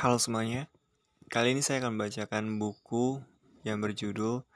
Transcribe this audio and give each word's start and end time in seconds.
Halo 0.00 0.16
semuanya, 0.16 0.64
kali 1.28 1.52
ini 1.52 1.60
saya 1.60 1.84
akan 1.84 1.92
membacakan 1.92 2.56
buku 2.56 3.20
yang 3.68 3.84
berjudul 3.84 4.48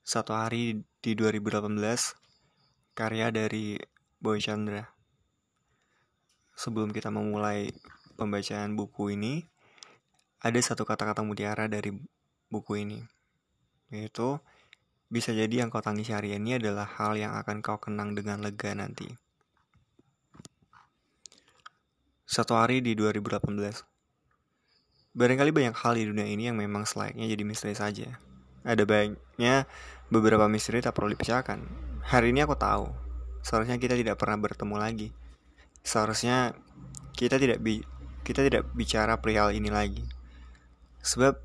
Satu 0.00 0.32
Hari 0.32 0.88
di 1.04 1.12
2018 1.12 1.68
karya 2.96 3.28
dari 3.28 3.76
Boy 4.16 4.40
Chandra. 4.40 4.88
Sebelum 6.56 6.96
kita 6.96 7.12
memulai 7.12 7.76
pembacaan 8.16 8.72
buku 8.72 9.12
ini, 9.12 9.44
ada 10.40 10.56
satu 10.64 10.88
kata-kata 10.88 11.20
mutiara 11.20 11.68
dari 11.68 11.92
buku 12.48 12.80
ini, 12.80 13.04
yaitu 13.92 14.40
bisa 15.12 15.36
jadi 15.36 15.60
yang 15.60 15.68
kau 15.68 15.84
tangisi 15.84 16.16
hari 16.16 16.32
ini 16.40 16.56
adalah 16.56 16.88
hal 16.88 17.20
yang 17.20 17.36
akan 17.36 17.60
kau 17.60 17.76
kenang 17.76 18.16
dengan 18.16 18.40
lega 18.40 18.72
nanti. 18.72 19.12
Satu 22.24 22.56
hari 22.56 22.80
di 22.80 22.96
2018 22.96 23.95
Barangkali 25.16 25.48
banyak 25.48 25.72
hal 25.80 25.96
di 25.96 26.04
dunia 26.04 26.28
ini 26.28 26.52
yang 26.52 26.60
memang 26.60 26.84
selayaknya 26.84 27.24
jadi 27.24 27.40
misteri 27.40 27.72
saja. 27.72 28.20
Ada 28.68 28.84
banyaknya 28.84 29.64
beberapa 30.12 30.44
misteri 30.44 30.84
tak 30.84 30.92
perlu 30.92 31.16
dipecahkan. 31.16 31.56
Hari 32.04 32.36
ini 32.36 32.44
aku 32.44 32.52
tahu, 32.52 32.92
seharusnya 33.40 33.80
kita 33.80 33.96
tidak 33.96 34.20
pernah 34.20 34.36
bertemu 34.36 34.76
lagi. 34.76 35.08
Seharusnya 35.80 36.52
kita 37.16 37.40
tidak 37.40 37.64
bi 37.64 37.80
kita 38.28 38.44
tidak 38.44 38.68
bicara 38.76 39.16
perihal 39.16 39.56
ini 39.56 39.72
lagi. 39.72 40.04
Sebab 41.00 41.40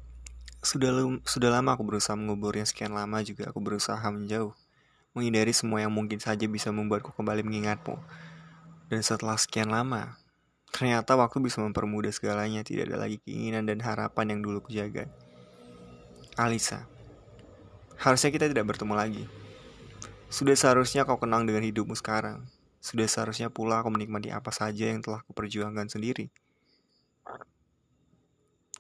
sudah 0.60 0.92
sudah 1.24 1.50
lama 1.56 1.72
aku 1.72 1.88
berusaha 1.88 2.20
menguburnya 2.20 2.68
sekian 2.68 2.92
lama 2.92 3.24
juga 3.24 3.56
aku 3.56 3.64
berusaha 3.64 4.04
menjauh, 4.12 4.52
menghindari 5.16 5.56
semua 5.56 5.80
yang 5.80 5.96
mungkin 5.96 6.20
saja 6.20 6.44
bisa 6.44 6.76
membuatku 6.76 7.16
kembali 7.16 7.48
mengingatmu. 7.48 7.96
Dan 8.92 9.00
setelah 9.00 9.40
sekian 9.40 9.72
lama, 9.72 10.20
Ternyata 10.72 11.20
waktu 11.20 11.44
bisa 11.44 11.60
mempermudah 11.60 12.16
segalanya, 12.16 12.64
tidak 12.64 12.88
ada 12.88 13.04
lagi 13.04 13.20
keinginan 13.20 13.68
dan 13.68 13.84
harapan 13.84 14.36
yang 14.36 14.40
dulu 14.40 14.64
kujaga. 14.64 15.12
Alisa, 16.40 16.88
harusnya 18.00 18.32
kita 18.32 18.48
tidak 18.48 18.72
bertemu 18.72 18.96
lagi. 18.96 19.24
Sudah 20.32 20.56
seharusnya 20.56 21.04
kau 21.04 21.20
kenang 21.20 21.44
dengan 21.44 21.68
hidupmu 21.68 21.92
sekarang. 22.00 22.48
Sudah 22.80 23.04
seharusnya 23.04 23.52
pula 23.52 23.84
kau 23.84 23.92
menikmati 23.92 24.32
apa 24.32 24.50
saja 24.56 24.88
yang 24.88 25.04
telah 25.04 25.20
kuperjuangkan 25.28 25.92
sendiri. 25.92 26.32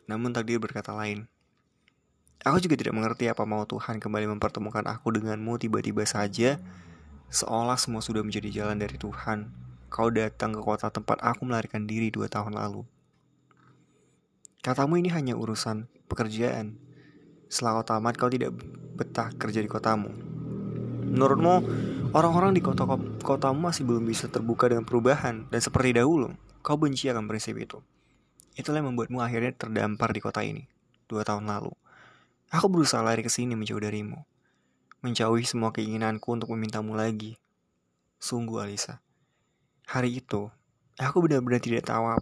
Namun 0.07 0.31
takdir 0.31 0.63
berkata 0.63 0.95
lain. 0.95 1.27
Aku 2.41 2.57
juga 2.57 2.79
tidak 2.79 2.95
mengerti 2.97 3.29
apa 3.29 3.43
mau 3.45 3.67
Tuhan 3.67 4.01
kembali 4.01 4.31
mempertemukan 4.39 4.87
aku 4.89 5.13
denganmu 5.13 5.61
tiba-tiba 5.61 6.07
saja, 6.07 6.57
seolah 7.29 7.77
semua 7.77 8.01
sudah 8.01 8.25
menjadi 8.25 8.63
jalan 8.63 8.81
dari 8.81 8.97
Tuhan 8.97 9.60
kau 9.91 10.07
datang 10.07 10.55
ke 10.55 10.63
kota 10.63 10.87
tempat 10.87 11.19
aku 11.19 11.43
melarikan 11.43 11.83
diri 11.83 12.07
dua 12.07 12.31
tahun 12.31 12.55
lalu. 12.55 12.87
Katamu 14.63 14.95
ini 14.95 15.11
hanya 15.11 15.35
urusan 15.35 15.91
pekerjaan. 16.07 16.79
Setelah 17.51 17.83
kau 17.83 17.85
tamat, 17.91 18.15
kau 18.15 18.31
tidak 18.31 18.55
betah 18.95 19.35
kerja 19.35 19.59
di 19.59 19.67
kotamu. 19.67 20.07
Menurutmu, 21.11 21.55
orang-orang 22.15 22.55
di 22.55 22.63
kota 22.63 22.87
kotamu 23.19 23.67
masih 23.67 23.83
belum 23.83 24.07
bisa 24.07 24.31
terbuka 24.31 24.71
dengan 24.71 24.87
perubahan, 24.87 25.51
dan 25.51 25.59
seperti 25.59 25.99
dahulu, 25.99 26.31
kau 26.63 26.79
benci 26.79 27.11
akan 27.11 27.27
prinsip 27.27 27.59
itu. 27.59 27.83
Itulah 28.55 28.79
yang 28.79 28.95
membuatmu 28.95 29.19
akhirnya 29.19 29.51
terdampar 29.51 30.15
di 30.15 30.23
kota 30.23 30.39
ini, 30.39 30.71
dua 31.11 31.27
tahun 31.27 31.51
lalu. 31.51 31.75
Aku 32.47 32.71
berusaha 32.71 33.03
lari 33.03 33.27
ke 33.27 33.31
sini 33.31 33.59
menjauh 33.59 33.83
darimu, 33.83 34.23
menjauhi 35.03 35.43
semua 35.43 35.75
keinginanku 35.75 36.31
untuk 36.31 36.55
memintamu 36.55 36.95
lagi. 36.95 37.35
Sungguh, 38.23 38.63
Alisa. 38.63 39.03
Hari 39.91 40.23
itu, 40.23 40.47
aku 40.95 41.19
benar-benar 41.19 41.59
tidak 41.59 41.91
tahu 41.91 42.15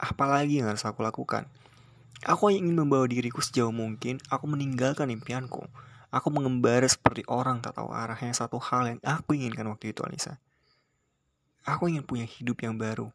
apa 0.00 0.24
lagi 0.24 0.64
yang 0.64 0.72
harus 0.72 0.80
aku 0.88 1.04
lakukan. 1.04 1.44
Aku 2.24 2.48
ingin 2.48 2.72
membawa 2.72 3.04
diriku 3.04 3.44
sejauh 3.44 3.68
mungkin, 3.68 4.16
aku 4.32 4.48
meninggalkan 4.48 5.12
impianku. 5.12 5.60
Aku 6.08 6.32
mengembara 6.32 6.88
seperti 6.88 7.20
orang 7.28 7.60
tak 7.60 7.76
tahu 7.76 7.92
arahnya 7.92 8.32
satu 8.32 8.56
hal 8.56 8.96
yang 8.96 9.00
aku 9.04 9.36
inginkan 9.36 9.68
waktu 9.68 9.92
itu, 9.92 10.00
Alisa. 10.00 10.40
Aku 11.68 11.92
ingin 11.92 12.00
punya 12.00 12.24
hidup 12.24 12.64
yang 12.64 12.80
baru. 12.80 13.12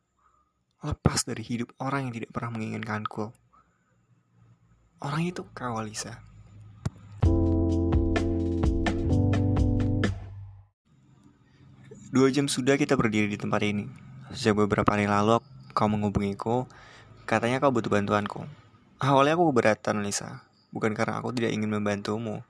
Lepas 0.86 1.26
dari 1.26 1.42
hidup 1.42 1.74
orang 1.82 2.06
yang 2.06 2.22
tidak 2.22 2.30
pernah 2.30 2.54
menginginkanku. 2.54 3.34
Orang 5.02 5.26
itu 5.26 5.42
kau, 5.58 5.74
Alisa. 5.74 6.22
Dua 12.18 12.34
jam 12.34 12.50
sudah 12.50 12.82
kita 12.82 12.98
berdiri 12.98 13.30
di 13.30 13.38
tempat 13.38 13.62
ini. 13.62 13.86
Sejak 14.34 14.58
beberapa 14.58 14.90
hari 14.90 15.06
lalu 15.06 15.38
kau 15.78 15.86
menghubungiku, 15.86 16.66
katanya 17.30 17.62
kau 17.62 17.70
butuh 17.70 17.94
bantuanku. 17.94 18.42
Awalnya 18.98 19.38
aku 19.38 19.54
keberatan, 19.54 20.02
Lisa. 20.02 20.42
Bukan 20.74 20.98
karena 20.98 21.22
aku 21.22 21.30
tidak 21.38 21.54
ingin 21.54 21.70
membantumu. 21.70 22.42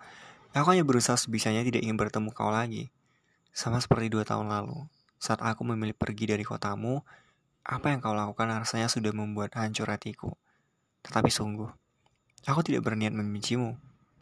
Aku 0.56 0.72
hanya 0.72 0.88
berusaha 0.88 1.20
sebisanya 1.20 1.68
tidak 1.68 1.84
ingin 1.84 2.00
bertemu 2.00 2.32
kau 2.32 2.48
lagi. 2.48 2.88
Sama 3.52 3.84
seperti 3.84 4.08
dua 4.08 4.24
tahun 4.24 4.48
lalu. 4.48 4.88
Saat 5.20 5.44
aku 5.44 5.68
memilih 5.68 6.00
pergi 6.00 6.32
dari 6.32 6.48
kotamu, 6.48 7.04
apa 7.68 7.92
yang 7.92 8.00
kau 8.00 8.16
lakukan 8.16 8.48
rasanya 8.48 8.88
sudah 8.88 9.12
membuat 9.12 9.52
hancur 9.60 9.92
hatiku. 9.92 10.32
Tetapi 11.04 11.28
sungguh, 11.28 11.68
aku 12.48 12.64
tidak 12.64 12.88
berniat 12.88 13.12
membencimu. 13.12 13.76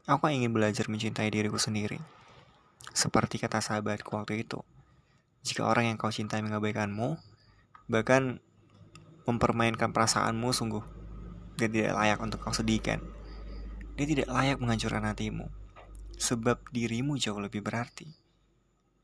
Aku 0.09 0.25
ingin 0.25 0.49
belajar 0.49 0.89
mencintai 0.89 1.29
diriku 1.29 1.61
sendiri. 1.61 2.01
Seperti 2.97 3.37
kata 3.37 3.61
sahabatku 3.61 4.09
waktu 4.09 4.41
itu. 4.41 4.65
Jika 5.45 5.61
orang 5.61 5.93
yang 5.93 5.97
kau 6.01 6.09
cintai 6.09 6.41
mengabaikanmu, 6.41 7.21
bahkan 7.85 8.41
mempermainkan 9.29 9.93
perasaanmu 9.93 10.49
sungguh, 10.49 10.81
dia 11.53 11.69
tidak 11.69 11.93
layak 11.93 12.19
untuk 12.25 12.41
kau 12.41 12.49
sedihkan. 12.49 12.97
Dia 13.93 14.09
tidak 14.09 14.25
layak 14.25 14.57
menghancurkan 14.57 15.05
hatimu, 15.05 15.45
sebab 16.17 16.57
dirimu 16.73 17.21
jauh 17.21 17.37
lebih 17.37 17.61
berarti. 17.61 18.09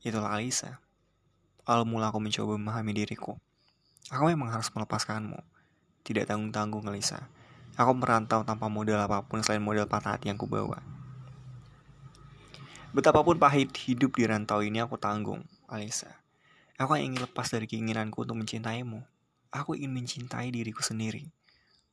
Itulah 0.02 0.34
Alisa. 0.34 0.82
Awal 1.62 1.86
mula 1.86 2.10
aku 2.10 2.18
mencoba 2.18 2.58
memahami 2.58 2.90
diriku. 2.90 3.38
Aku 4.10 4.26
memang 4.26 4.50
harus 4.50 4.66
melepaskanmu. 4.74 5.38
Tidak 6.02 6.26
tanggung-tanggung, 6.26 6.82
Alisa. 6.90 7.30
Aku 7.78 7.94
merantau 7.94 8.42
tanpa 8.42 8.66
modal 8.66 8.98
apa 8.98 9.22
pun 9.22 9.46
selain 9.46 9.62
modal 9.62 9.86
patah 9.86 10.18
hati 10.18 10.26
yang 10.26 10.42
kubawa. 10.42 10.82
Betapapun 12.90 13.38
pahit 13.38 13.70
hidup 13.86 14.18
di 14.18 14.26
rantau 14.26 14.60
ini 14.60 14.82
aku 14.82 14.98
tanggung, 14.98 15.46
Alisa. 15.70 16.21
Aku 16.82 16.98
ingin 16.98 17.22
lepas 17.22 17.46
dari 17.46 17.70
keinginanku 17.70 18.26
untuk 18.26 18.34
mencintaimu. 18.42 19.06
Aku 19.54 19.78
ingin 19.78 19.94
mencintai 19.94 20.50
diriku 20.50 20.82
sendiri. 20.82 21.30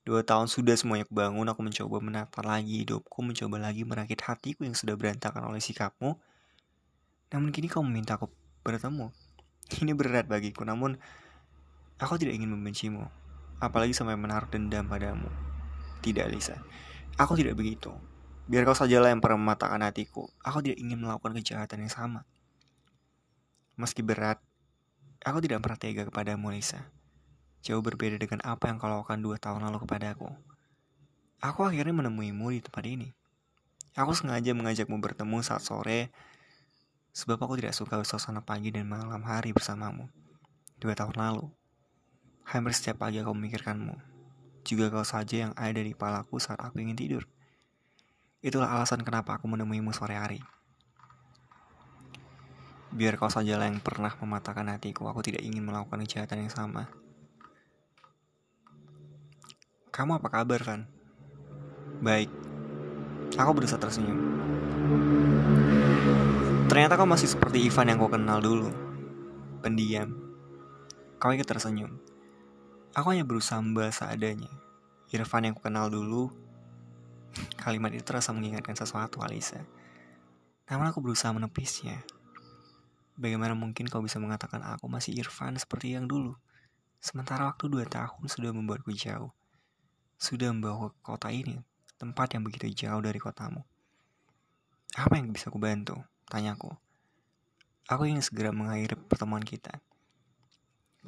Dua 0.01 0.25
tahun 0.25 0.49
sudah 0.49 0.73
semuanya 0.73 1.05
kubangun, 1.05 1.45
aku 1.45 1.61
mencoba 1.61 2.01
menata 2.01 2.41
lagi 2.41 2.81
hidupku, 2.81 3.21
mencoba 3.21 3.61
lagi 3.61 3.85
merakit 3.85 4.17
hatiku 4.25 4.65
yang 4.65 4.73
sudah 4.73 4.97
berantakan 4.97 5.45
oleh 5.45 5.61
sikapmu. 5.61 6.17
Namun 7.29 7.53
kini 7.53 7.69
kau 7.69 7.85
meminta 7.85 8.17
aku 8.17 8.33
bertemu. 8.65 9.13
Ini 9.85 9.93
berat 9.93 10.25
bagiku, 10.25 10.65
namun 10.65 10.97
aku 12.01 12.17
tidak 12.17 12.41
ingin 12.41 12.49
membencimu. 12.49 13.05
Apalagi 13.61 13.93
sampai 13.93 14.17
menaruh 14.17 14.49
dendam 14.49 14.89
padamu. 14.89 15.29
Tidak, 16.01 16.25
Lisa. 16.33 16.57
Aku 17.21 17.37
tidak 17.37 17.53
begitu. 17.53 17.93
Biar 18.49 18.65
kau 18.65 18.73
sajalah 18.73 19.13
yang 19.13 19.21
pernah 19.21 19.37
mematahkan 19.37 19.85
hatiku. 19.85 20.25
Aku 20.41 20.65
tidak 20.65 20.81
ingin 20.81 20.97
melakukan 20.97 21.37
kejahatan 21.37 21.85
yang 21.85 21.93
sama. 21.93 22.25
Meski 23.77 24.01
berat, 24.01 24.41
Aku 25.27 25.43
tidak 25.43 25.59
pernah 25.59 25.75
tega 25.75 26.07
kepadamu, 26.07 26.55
Lisa. 26.55 26.87
Jauh 27.59 27.83
berbeda 27.83 28.15
dengan 28.15 28.39
apa 28.47 28.71
yang 28.71 28.79
kau 28.79 28.87
lakukan 28.87 29.19
dua 29.19 29.35
tahun 29.35 29.67
lalu 29.67 29.83
kepadaku. 29.83 30.31
Aku 31.43 31.67
akhirnya 31.67 31.91
menemuimu 31.91 32.55
di 32.55 32.63
tempat 32.63 32.83
ini. 32.87 33.11
Aku 33.99 34.15
sengaja 34.15 34.55
mengajakmu 34.55 34.95
bertemu 35.03 35.43
saat 35.43 35.59
sore, 35.59 36.07
sebab 37.11 37.35
aku 37.35 37.59
tidak 37.59 37.75
suka 37.75 37.99
suasana 38.07 38.39
pagi 38.39 38.71
dan 38.71 38.87
malam 38.87 39.19
hari 39.27 39.51
bersamamu. 39.51 40.07
Dua 40.79 40.95
tahun 40.95 41.19
lalu, 41.19 41.51
hampir 42.47 42.71
setiap 42.71 43.03
pagi 43.03 43.19
aku 43.19 43.35
memikirkanmu. 43.35 43.95
Juga 44.63 44.87
kau 44.87 45.03
saja 45.03 45.51
yang 45.51 45.53
ada 45.59 45.83
di 45.83 45.91
kepalaku 45.91 46.39
saat 46.39 46.63
aku 46.63 46.79
ingin 46.79 46.95
tidur. 46.95 47.27
Itulah 48.39 48.71
alasan 48.71 49.03
kenapa 49.03 49.35
aku 49.35 49.51
menemuimu 49.51 49.91
sore 49.91 50.15
hari. 50.15 50.39
Biar 52.89 53.21
kau 53.21 53.29
sajalah 53.29 53.69
yang 53.69 53.77
pernah 53.77 54.09
mematahkan 54.17 54.65
hatiku, 54.73 55.05
aku 55.05 55.21
tidak 55.21 55.45
ingin 55.45 55.61
melakukan 55.61 56.01
kejahatan 56.01 56.45
yang 56.45 56.53
sama. 56.53 56.89
Kamu 59.93 60.17
apa 60.17 60.29
kabar, 60.31 60.61
Van? 60.65 60.81
Baik. 62.01 62.31
Aku 63.37 63.51
berusaha 63.53 63.77
tersenyum. 63.77 64.17
Ternyata 66.65 66.97
kau 66.97 67.05
masih 67.05 67.29
seperti 67.29 67.65
Ivan 67.65 67.93
yang 67.93 67.97
kau 68.01 68.09
kenal 68.09 68.41
dulu. 68.41 68.73
Pendiam. 69.61 70.15
Kau 71.21 71.29
ikut 71.29 71.45
tersenyum. 71.45 71.99
Aku 72.97 73.13
hanya 73.13 73.21
berusaha 73.21 73.61
membahas 73.61 74.01
seadanya. 74.01 74.49
Irfan 75.09 75.45
yang 75.45 75.57
kenal 75.57 75.89
dulu, 75.89 76.29
kalimat 77.61 77.93
itu 77.93 78.05
terasa 78.05 78.33
mengingatkan 78.33 78.77
sesuatu, 78.77 79.21
Alisa. 79.21 79.61
Namun 80.69 80.89
aku 80.89 81.01
berusaha 81.01 81.33
menepisnya. 81.33 82.01
Bagaimana 83.19 83.51
mungkin 83.51 83.91
kau 83.91 83.99
bisa 83.99 84.15
mengatakan 84.15 84.63
aku 84.63 84.87
masih 84.87 85.11
Irfan 85.19 85.59
seperti 85.59 85.91
yang 85.91 86.07
dulu? 86.07 86.39
Sementara 87.03 87.51
waktu 87.51 87.67
dua 87.67 87.83
tahun 87.83 88.31
sudah 88.31 88.55
membuatku 88.55 88.95
jauh. 88.95 89.35
sudah 90.19 90.51
membawa 90.51 90.91
ke 90.91 90.99
kota 90.99 91.31
ini, 91.31 91.63
tempat 91.95 92.35
yang 92.35 92.43
begitu 92.43 92.67
jauh 92.75 92.99
dari 92.99 93.23
kotamu. 93.23 93.63
Apa 94.99 95.15
yang 95.15 95.31
bisa 95.31 95.47
aku 95.47 95.63
bantu? 95.63 95.95
Tanyaku. 96.27 96.75
Aku 97.87 98.03
ingin 98.03 98.19
segera 98.19 98.51
mengakhiri 98.51 98.99
pertemuan 98.99 99.47
kita. 99.47 99.79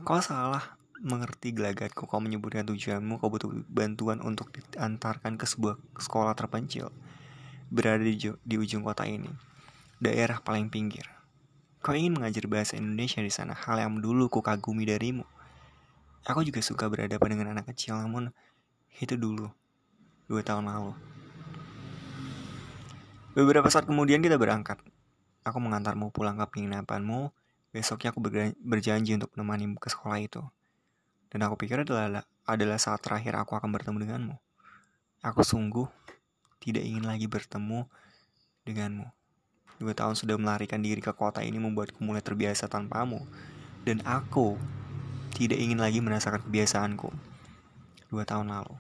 Kau 0.07 0.24
salah 0.24 0.80
mengerti 1.04 1.52
gelagatku. 1.52 2.07
Kau 2.07 2.24
menyebutkan 2.24 2.64
tujuanmu, 2.64 3.19
kau 3.19 3.28
butuh 3.28 3.52
bantuan 3.68 4.24
untuk 4.24 4.54
diantarkan 4.56 5.36
ke 5.36 5.44
sebuah 5.44 5.75
sekolah 6.00 6.31
terpencil. 6.38 6.94
Berada 7.68 8.04
di, 8.06 8.16
di 8.16 8.56
ujung 8.56 8.86
kota 8.86 9.04
ini. 9.04 9.30
Daerah 10.00 10.40
paling 10.40 10.72
pinggir. 10.72 11.20
Kau 11.81 11.98
ingin 11.98 12.13
mengajar 12.13 12.45
bahasa 12.45 12.78
Indonesia 12.78 13.25
di 13.25 13.33
sana, 13.33 13.57
hal 13.57 13.81
yang 13.81 13.98
dulu 13.98 14.30
ku 14.30 14.45
kagumi 14.45 14.86
darimu. 14.86 15.25
Aku 16.30 16.45
juga 16.45 16.62
suka 16.62 16.86
berhadapan 16.86 17.33
dengan 17.33 17.57
anak 17.57 17.74
kecil, 17.74 17.98
namun 17.98 18.30
itu 19.01 19.18
dulu, 19.18 19.50
dua 20.30 20.45
tahun 20.45 20.69
lalu. 20.69 20.94
Beberapa 23.33 23.66
saat 23.74 23.89
kemudian 23.89 24.22
kita 24.22 24.38
berangkat. 24.38 24.78
Aku 25.42 25.57
mengantarmu 25.57 26.13
pulang 26.13 26.38
ke 26.38 26.45
penginapanmu. 26.54 27.33
Besoknya 27.74 28.13
aku 28.13 28.22
berjanji 28.62 29.18
untuk 29.18 29.33
menemani 29.33 29.74
ke 29.81 29.89
sekolah 29.89 30.22
itu. 30.22 30.45
Dan 31.33 31.48
aku 31.48 31.66
pikir 31.66 31.81
adalah 31.81 32.28
adalah 32.45 32.78
saat 32.78 33.01
terakhir 33.01 33.33
aku 33.42 33.57
akan 33.57 33.74
bertemu 33.74 33.98
denganmu. 34.06 34.36
Aku 35.25 35.42
sungguh 35.42 35.89
tidak 36.62 36.86
ingin 36.86 37.10
lagi 37.10 37.25
bertemu 37.25 37.89
denganmu. 38.69 39.20
Dua 39.81 39.98
tahun 39.98 40.13
sudah 40.13 40.38
melarikan 40.38 40.78
diri 40.78 41.01
ke 41.01 41.10
kota 41.10 41.42
ini 41.42 41.57
membuatku 41.57 42.06
mulai 42.06 42.22
terbiasa 42.22 42.69
tanpamu. 42.69 43.25
Dan 43.81 44.06
aku 44.06 44.54
tidak 45.33 45.57
ingin 45.57 45.81
lagi 45.81 45.98
merasakan 46.06 46.45
kebiasaanku. 46.45 47.10
Dua 48.13 48.22
tahun 48.22 48.54
lalu. 48.54 48.78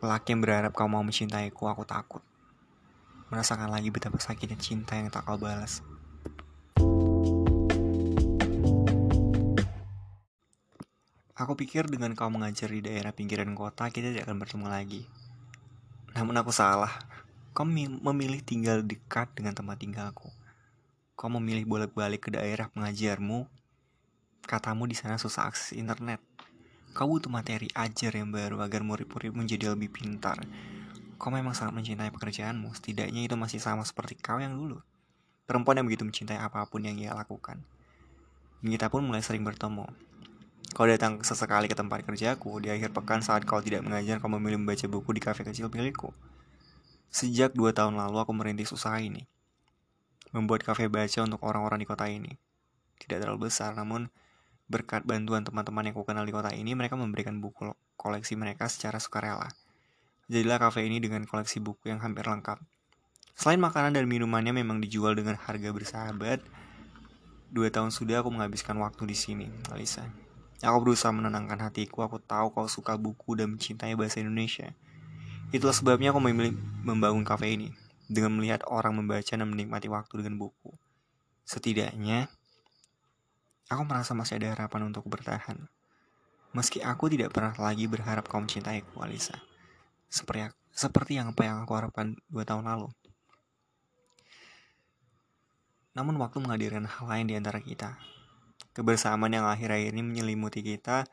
Laki 0.00 0.32
yang 0.32 0.40
berharap 0.40 0.72
kau 0.72 0.88
mau 0.88 1.04
mencintaiku, 1.04 1.68
aku 1.68 1.84
takut. 1.84 2.24
Merasakan 3.28 3.68
lagi 3.68 3.92
betapa 3.92 4.16
sakitnya 4.16 4.56
cinta 4.56 4.96
yang 4.96 5.12
tak 5.12 5.28
kau 5.28 5.36
balas. 5.36 5.84
Aku 11.36 11.52
pikir 11.52 11.84
dengan 11.92 12.16
kau 12.16 12.32
mengajar 12.32 12.72
di 12.72 12.80
daerah 12.80 13.12
pinggiran 13.12 13.52
kota, 13.52 13.92
kita 13.92 14.08
tidak 14.08 14.24
akan 14.24 14.40
bertemu 14.40 14.66
lagi. 14.72 15.04
Namun 16.16 16.32
aku 16.40 16.48
salah. 16.48 16.96
Kau 17.54 17.62
memilih 17.62 18.42
tinggal 18.42 18.82
dekat 18.82 19.30
dengan 19.38 19.54
tempat 19.54 19.78
tinggalku. 19.78 20.26
Kau 21.14 21.30
memilih 21.30 21.62
bolak-balik 21.70 22.26
ke 22.26 22.34
daerah 22.34 22.66
pengajarmu. 22.66 23.46
Katamu 24.42 24.90
di 24.90 24.98
sana 24.98 25.22
susah 25.22 25.46
akses 25.46 25.78
internet. 25.78 26.18
Kau 26.90 27.06
butuh 27.06 27.30
materi 27.30 27.70
ajar 27.78 28.10
yang 28.10 28.34
baru 28.34 28.58
agar 28.58 28.82
murid-murid 28.82 29.30
menjadi 29.38 29.70
lebih 29.70 29.94
pintar. 29.94 30.42
Kau 31.14 31.30
memang 31.30 31.54
sangat 31.54 31.78
mencintai 31.78 32.10
pekerjaanmu, 32.10 32.74
setidaknya 32.74 33.22
itu 33.22 33.38
masih 33.38 33.62
sama 33.62 33.86
seperti 33.86 34.18
kau 34.18 34.42
yang 34.42 34.58
dulu. 34.58 34.82
Perempuan 35.46 35.78
yang 35.78 35.86
begitu 35.86 36.02
mencintai 36.02 36.42
apa 36.42 36.66
pun 36.66 36.82
yang 36.82 36.98
ia 36.98 37.14
lakukan. 37.14 37.62
Kita 38.66 38.90
pun 38.90 39.06
mulai 39.06 39.22
sering 39.22 39.46
bertemu. 39.46 39.86
Kau 40.74 40.90
datang 40.90 41.22
sesekali 41.22 41.70
ke 41.70 41.78
tempat 41.78 42.02
kerjaku, 42.02 42.58
di 42.58 42.74
akhir 42.74 42.90
pekan 42.90 43.22
saat 43.22 43.46
kau 43.46 43.62
tidak 43.62 43.86
mengajar, 43.86 44.18
kau 44.18 44.26
memilih 44.26 44.58
membaca 44.58 44.90
buku 44.90 45.14
di 45.14 45.22
kafe 45.22 45.46
kecil 45.46 45.70
milikku. 45.70 46.10
Sejak 47.10 47.56
dua 47.56 47.72
tahun 47.72 47.96
lalu 47.96 48.20
aku 48.20 48.32
merintis 48.36 48.70
usaha 48.70 48.96
ini. 49.00 49.26
Membuat 50.30 50.62
kafe 50.62 50.86
baca 50.86 51.20
untuk 51.24 51.40
orang-orang 51.42 51.82
di 51.82 51.86
kota 51.88 52.06
ini. 52.06 52.36
Tidak 53.00 53.20
terlalu 53.20 53.48
besar, 53.48 53.72
namun 53.72 54.08
Berkat 54.64 55.04
bantuan 55.04 55.44
teman-teman 55.44 55.92
yang 55.92 55.96
kukenal 55.96 56.24
di 56.24 56.32
kota 56.32 56.48
ini, 56.56 56.72
mereka 56.72 56.96
memberikan 56.96 57.36
buku 57.36 57.76
koleksi 58.00 58.32
mereka 58.32 58.64
secara 58.64 58.96
sukarela. 58.96 59.52
Jadilah 60.32 60.56
kafe 60.56 60.88
ini 60.88 61.04
dengan 61.04 61.28
koleksi 61.28 61.60
buku 61.60 61.92
yang 61.92 62.00
hampir 62.00 62.24
lengkap. 62.24 62.56
Selain 63.36 63.60
makanan 63.60 63.92
dan 63.92 64.08
minumannya 64.08 64.56
memang 64.56 64.80
dijual 64.80 65.12
dengan 65.12 65.36
harga 65.36 65.68
bersahabat, 65.68 66.40
dua 67.52 67.68
tahun 67.68 67.92
sudah 67.92 68.24
aku 68.24 68.32
menghabiskan 68.32 68.80
waktu 68.80 69.04
di 69.04 69.16
sini, 69.18 69.46
Alisa. 69.68 70.08
Aku 70.64 70.80
berusaha 70.80 71.12
menenangkan 71.12 71.60
hatiku, 71.60 72.00
aku 72.00 72.16
tahu 72.24 72.56
kau 72.56 72.64
suka 72.64 72.96
buku 72.96 73.36
dan 73.36 73.52
mencintai 73.52 73.92
bahasa 74.00 74.24
Indonesia. 74.24 74.72
Itulah 75.54 75.70
sebabnya 75.70 76.10
aku 76.10 76.18
memilih 76.18 76.58
membangun 76.82 77.22
kafe 77.22 77.54
ini, 77.54 77.70
dengan 78.10 78.34
melihat 78.34 78.66
orang 78.66 78.98
membaca 78.98 79.30
dan 79.30 79.46
menikmati 79.46 79.86
waktu 79.86 80.18
dengan 80.18 80.34
buku. 80.42 80.74
Setidaknya, 81.46 82.26
Aku 83.72 83.80
merasa 83.88 84.12
masih 84.12 84.36
ada 84.36 84.52
harapan 84.52 84.92
untuk 84.92 85.08
bertahan. 85.08 85.56
Meski 86.52 86.84
aku 86.84 87.08
tidak 87.08 87.32
pernah 87.32 87.56
lagi 87.56 87.88
berharap 87.88 88.28
kau 88.28 88.36
mencintaiku, 88.36 89.00
Alisa. 89.00 89.40
Seperti, 90.12 90.52
seperti 90.68 91.16
yang 91.16 91.32
apa 91.32 91.48
yang 91.48 91.64
aku 91.64 91.72
harapkan 91.72 92.12
dua 92.28 92.44
tahun 92.44 92.68
lalu. 92.68 92.92
Namun 95.96 96.20
waktu 96.20 96.44
menghadirkan 96.44 96.84
hal 96.84 97.06
lain 97.08 97.26
di 97.32 97.34
antara 97.40 97.58
kita. 97.64 97.96
Kebersamaan 98.76 99.32
yang 99.32 99.48
akhir-akhir 99.48 99.96
ini 99.96 100.02
menyelimuti 100.04 100.60
kita 100.60 101.08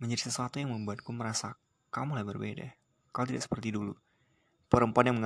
menjadi 0.00 0.32
sesuatu 0.32 0.56
yang 0.56 0.72
membuatku 0.72 1.12
merasa 1.12 1.60
kau 1.92 2.08
mulai 2.08 2.24
berbeda. 2.24 2.79
Kau 3.10 3.26
tidak 3.26 3.42
seperti 3.42 3.74
dulu. 3.74 3.94
Perempuan 4.70 5.10
yang 5.10 5.18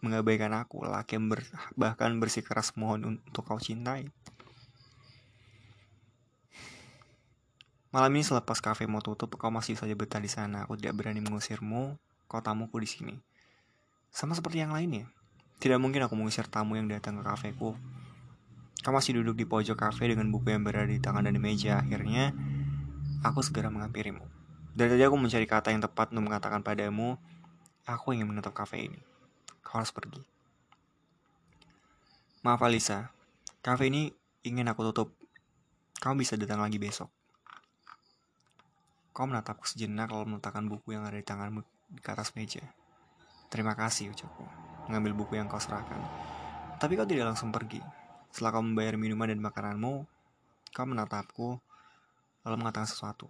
mengabaikan 0.00 0.56
aku, 0.56 0.88
laki 0.88 1.20
yang 1.20 1.28
ber, 1.28 1.44
bahkan 1.76 2.16
bersikeras 2.16 2.72
mohon 2.80 3.20
untuk 3.20 3.44
kau 3.44 3.60
cintai. 3.60 4.08
Malam 7.92 8.12
ini 8.16 8.24
selepas 8.24 8.60
kafe 8.64 8.88
mau 8.88 9.04
tutup, 9.04 9.36
kau 9.36 9.52
masih 9.52 9.76
saja 9.76 9.92
betah 9.92 10.20
di 10.20 10.32
sana. 10.32 10.64
Aku 10.64 10.80
tidak 10.80 10.96
berani 10.96 11.20
mengusirmu, 11.20 11.96
kau 12.24 12.40
tamuku 12.40 12.76
di 12.80 12.88
sini. 12.88 13.14
Sama 14.08 14.32
seperti 14.32 14.64
yang 14.64 14.72
lainnya. 14.72 15.12
Tidak 15.60 15.76
mungkin 15.80 16.04
aku 16.04 16.16
mengusir 16.16 16.48
tamu 16.48 16.76
yang 16.76 16.88
datang 16.88 17.20
ke 17.20 17.22
kafeku. 17.24 17.76
Kau 18.84 18.92
masih 18.92 19.20
duduk 19.20 19.36
di 19.40 19.48
pojok 19.48 19.76
kafe 19.76 20.12
dengan 20.12 20.28
buku 20.28 20.52
yang 20.52 20.64
berada 20.64 20.88
di 20.88 21.00
tangan 21.00 21.24
dan 21.24 21.36
di 21.36 21.40
meja. 21.40 21.80
Akhirnya, 21.80 22.32
aku 23.24 23.40
segera 23.40 23.72
menghampirimu. 23.72 24.35
Dari 24.76 24.92
tadi 24.92 25.08
aku 25.08 25.16
mencari 25.16 25.48
kata 25.48 25.72
yang 25.72 25.80
tepat 25.80 26.12
untuk 26.12 26.28
mengatakan 26.28 26.60
padamu, 26.60 27.16
aku 27.88 28.12
ingin 28.12 28.28
menutup 28.28 28.52
kafe 28.52 28.92
ini. 28.92 29.00
Kau 29.64 29.80
harus 29.80 29.88
pergi. 29.88 30.20
Maaf 32.44 32.60
Alisa, 32.60 33.08
kafe 33.64 33.88
ini 33.88 34.12
ingin 34.44 34.68
aku 34.68 34.84
tutup. 34.92 35.16
Kau 35.96 36.12
bisa 36.12 36.36
datang 36.36 36.60
lagi 36.60 36.76
besok. 36.76 37.08
Kau 39.16 39.24
menatapku 39.24 39.64
sejenak 39.64 40.12
lalu 40.12 40.36
meletakkan 40.36 40.68
buku 40.68 40.92
yang 40.92 41.08
ada 41.08 41.16
di 41.16 41.24
tanganmu 41.24 41.64
di 41.96 42.04
atas 42.04 42.36
meja. 42.36 42.60
Terima 43.48 43.72
kasih, 43.72 44.12
ucapku, 44.12 44.44
mengambil 44.92 45.24
buku 45.24 45.40
yang 45.40 45.48
kau 45.48 45.56
serahkan. 45.56 46.04
Tapi 46.76 47.00
kau 47.00 47.08
tidak 47.08 47.32
langsung 47.32 47.48
pergi. 47.48 47.80
Setelah 48.28 48.60
kau 48.60 48.60
membayar 48.60 49.00
minuman 49.00 49.32
dan 49.32 49.40
makananmu, 49.40 50.04
kau 50.76 50.84
menatapku, 50.84 51.56
lalu 52.44 52.56
mengatakan 52.60 52.84
sesuatu. 52.84 53.24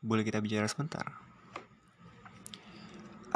Boleh 0.00 0.24
kita 0.24 0.40
bicara 0.40 0.64
sebentar? 0.64 1.04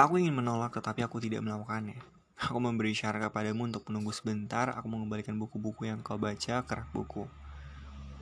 Aku 0.01 0.17
ingin 0.17 0.33
menolak 0.33 0.73
tetapi 0.73 1.05
aku 1.05 1.21
tidak 1.21 1.45
melakukannya. 1.45 2.01
Aku 2.35 2.57
memberi 2.57 2.97
syarat 2.97 3.31
kepadamu 3.31 3.69
untuk 3.69 3.87
menunggu 3.93 4.11
sebentar, 4.11 4.73
aku 4.73 4.89
mengembalikan 4.89 5.37
buku-buku 5.37 5.87
yang 5.87 6.01
kau 6.01 6.17
baca 6.17 6.65
ke 6.65 6.73
rak 6.73 6.89
buku. 6.91 7.29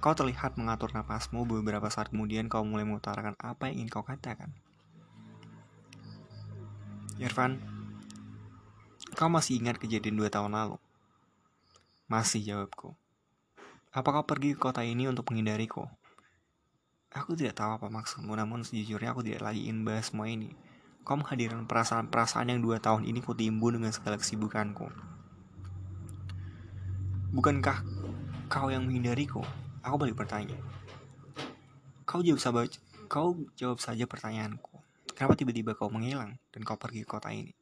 Kau 0.02 0.14
terlihat 0.18 0.58
mengatur 0.58 0.90
napasmu 0.90 1.46
beberapa 1.46 1.86
saat 1.86 2.10
kemudian 2.10 2.50
kau 2.50 2.66
mulai 2.66 2.82
mengutarakan 2.82 3.38
apa 3.38 3.70
yang 3.70 3.86
ingin 3.86 3.90
kau 3.94 4.02
katakan. 4.02 4.50
Irfan, 7.22 7.62
kau 9.14 9.30
masih 9.30 9.62
ingat 9.62 9.78
kejadian 9.78 10.18
dua 10.18 10.28
tahun 10.28 10.58
lalu? 10.58 10.76
Masih 12.10 12.42
jawabku. 12.42 12.98
Apa 13.94 14.08
kau 14.10 14.26
pergi 14.26 14.58
ke 14.58 14.60
kota 14.60 14.82
ini 14.82 15.06
untuk 15.06 15.30
menghindariku? 15.30 15.86
Aku 17.12 17.36
tidak 17.36 17.60
tahu 17.60 17.76
apa 17.76 17.92
maksudmu, 17.92 18.32
namun 18.32 18.64
sejujurnya 18.64 19.12
aku 19.12 19.20
tidak 19.20 19.44
lagi 19.44 19.68
ingin 19.68 19.84
bahas 19.84 20.08
semua 20.08 20.32
ini. 20.32 20.48
Kau 21.04 21.20
menghadirkan 21.20 21.68
perasaan-perasaan 21.68 22.48
yang 22.48 22.64
dua 22.64 22.80
tahun 22.80 23.04
ini 23.04 23.20
kutimbun 23.20 23.76
dengan 23.76 23.92
segala 23.92 24.16
kesibukanku. 24.16 24.88
Bukankah 27.36 27.84
kau 28.48 28.72
yang 28.72 28.88
menghindariku? 28.88 29.44
Aku 29.84 30.00
balik 30.00 30.16
bertanya. 30.16 30.56
Kau 32.08 32.24
jawab 32.24 32.40
saja, 32.40 32.80
kau 33.12 33.36
jawab 33.60 33.80
saja 33.80 34.08
pertanyaanku. 34.08 34.72
Kenapa 35.12 35.36
tiba-tiba 35.36 35.76
kau 35.76 35.92
menghilang 35.92 36.40
dan 36.48 36.60
kau 36.64 36.80
pergi 36.80 37.04
ke 37.04 37.08
kota 37.12 37.28
ini? 37.28 37.52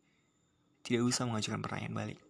Tidak 0.86 1.02
usah 1.02 1.26
mengajukan 1.26 1.58
pertanyaan 1.58 1.94
balik. 1.94 2.20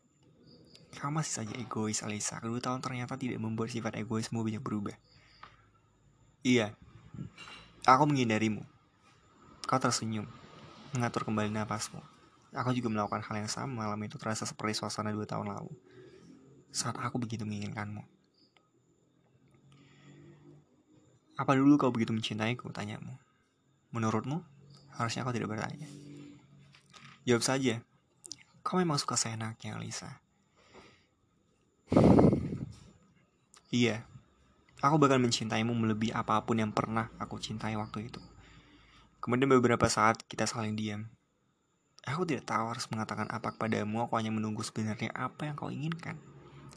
Kau 0.96 1.12
masih 1.12 1.44
saja 1.44 1.54
egois, 1.60 2.00
Alisa. 2.00 2.40
Kedua 2.40 2.58
tahun 2.58 2.80
ternyata 2.80 3.14
tidak 3.20 3.38
membuat 3.38 3.68
sifat 3.70 3.94
egoismu 4.00 4.40
banyak 4.40 4.62
berubah. 4.64 4.96
Iya, 6.40 6.72
aku 7.84 8.02
menghindarimu. 8.06 8.62
Kau 9.64 9.78
tersenyum, 9.78 10.26
mengatur 10.94 11.22
kembali 11.22 11.50
nafasmu. 11.54 12.02
Aku 12.50 12.74
juga 12.74 12.90
melakukan 12.90 13.22
hal 13.22 13.46
yang 13.46 13.50
sama 13.50 13.86
malam 13.86 14.00
itu 14.02 14.18
terasa 14.18 14.42
seperti 14.42 14.82
suasana 14.82 15.14
dua 15.14 15.22
tahun 15.22 15.54
lalu. 15.54 15.70
Saat 16.74 16.98
aku 16.98 17.22
begitu 17.22 17.46
menginginkanmu. 17.46 18.02
Apa 21.38 21.56
dulu 21.56 21.78
kau 21.78 21.94
begitu 21.94 22.10
mencintaiku? 22.10 22.68
Tanyamu. 22.74 23.14
Menurutmu, 23.94 24.42
harusnya 24.98 25.22
kau 25.22 25.32
tidak 25.32 25.54
bertanya. 25.54 25.86
Jawab 27.24 27.46
saja, 27.46 27.80
kau 28.66 28.76
memang 28.76 28.98
suka 28.98 29.14
seenaknya, 29.14 29.78
Alisa. 29.78 30.20
Iya, 33.70 34.02
aku 34.80 34.96
bakal 34.96 35.20
mencintaimu 35.20 35.76
melebihi 35.76 36.16
apa 36.16 36.40
pun 36.44 36.56
yang 36.56 36.72
pernah 36.72 37.12
aku 37.20 37.36
cintai 37.36 37.76
waktu 37.76 38.08
itu. 38.08 38.20
Kemudian 39.20 39.52
beberapa 39.52 39.84
saat 39.92 40.24
kita 40.24 40.48
saling 40.48 40.72
diam. 40.74 41.12
Aku 42.08 42.24
tidak 42.24 42.48
tahu 42.48 42.72
harus 42.72 42.88
mengatakan 42.88 43.28
apa 43.28 43.52
kepadamu, 43.52 44.08
aku 44.08 44.16
hanya 44.16 44.32
menunggu 44.32 44.64
sebenarnya 44.64 45.12
apa 45.12 45.44
yang 45.44 45.54
kau 45.60 45.68
inginkan. 45.68 46.16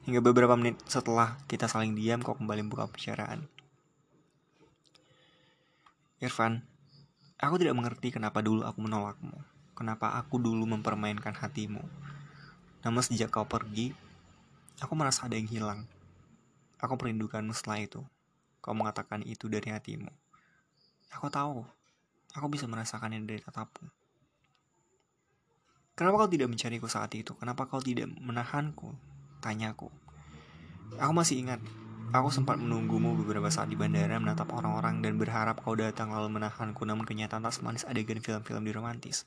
Hingga 0.03 0.19
beberapa 0.19 0.51
menit 0.59 0.75
setelah 0.83 1.39
kita 1.47 1.71
saling 1.71 1.95
diam, 1.95 2.19
kau 2.19 2.35
kembali 2.35 2.67
buka 2.67 2.91
pembicaraan. 2.91 3.47
Irfan, 6.19 6.67
aku 7.39 7.55
tidak 7.55 7.79
mengerti 7.79 8.11
kenapa 8.11 8.43
dulu 8.43 8.67
aku 8.67 8.83
menolakmu. 8.83 9.39
Kenapa 9.79 10.19
aku 10.19 10.43
dulu 10.43 10.67
mempermainkan 10.67 11.31
hatimu. 11.31 11.81
Namun 12.83 12.99
sejak 12.99 13.31
kau 13.31 13.47
pergi, 13.47 13.95
aku 14.83 14.91
merasa 14.99 15.23
ada 15.23 15.39
yang 15.39 15.47
hilang. 15.47 15.87
Aku 16.83 16.99
merindukanmu 16.99 17.55
setelah 17.55 17.79
itu. 17.79 18.03
Kau 18.59 18.75
mengatakan 18.75 19.23
itu 19.23 19.47
dari 19.47 19.71
hatimu. 19.71 20.11
Aku 21.15 21.31
tahu. 21.31 21.63
Aku 22.35 22.51
bisa 22.51 22.67
merasakannya 22.67 23.23
dari 23.23 23.39
tatapmu. 23.39 23.87
Kenapa 25.95 26.25
kau 26.25 26.27
tidak 26.27 26.51
mencariku 26.51 26.91
saat 26.91 27.15
itu? 27.15 27.31
Kenapa 27.39 27.71
kau 27.71 27.79
tidak 27.79 28.11
menahanku? 28.19 28.91
Tanyaku. 29.39 29.87
Aku 30.99 31.13
masih 31.15 31.39
ingat. 31.39 31.63
Aku 32.11 32.33
sempat 32.33 32.59
menunggumu 32.59 33.15
beberapa 33.15 33.47
saat 33.47 33.71
di 33.71 33.79
bandara 33.79 34.19
menatap 34.19 34.51
orang-orang 34.51 34.99
dan 34.99 35.15
berharap 35.15 35.63
kau 35.63 35.77
datang 35.77 36.11
lalu 36.11 36.35
menahanku 36.35 36.83
namun 36.83 37.07
kenyataan 37.07 37.47
tak 37.47 37.55
semanis 37.55 37.87
adegan 37.87 38.19
film-film 38.19 38.65
di 38.65 38.73
romantis. 38.75 39.23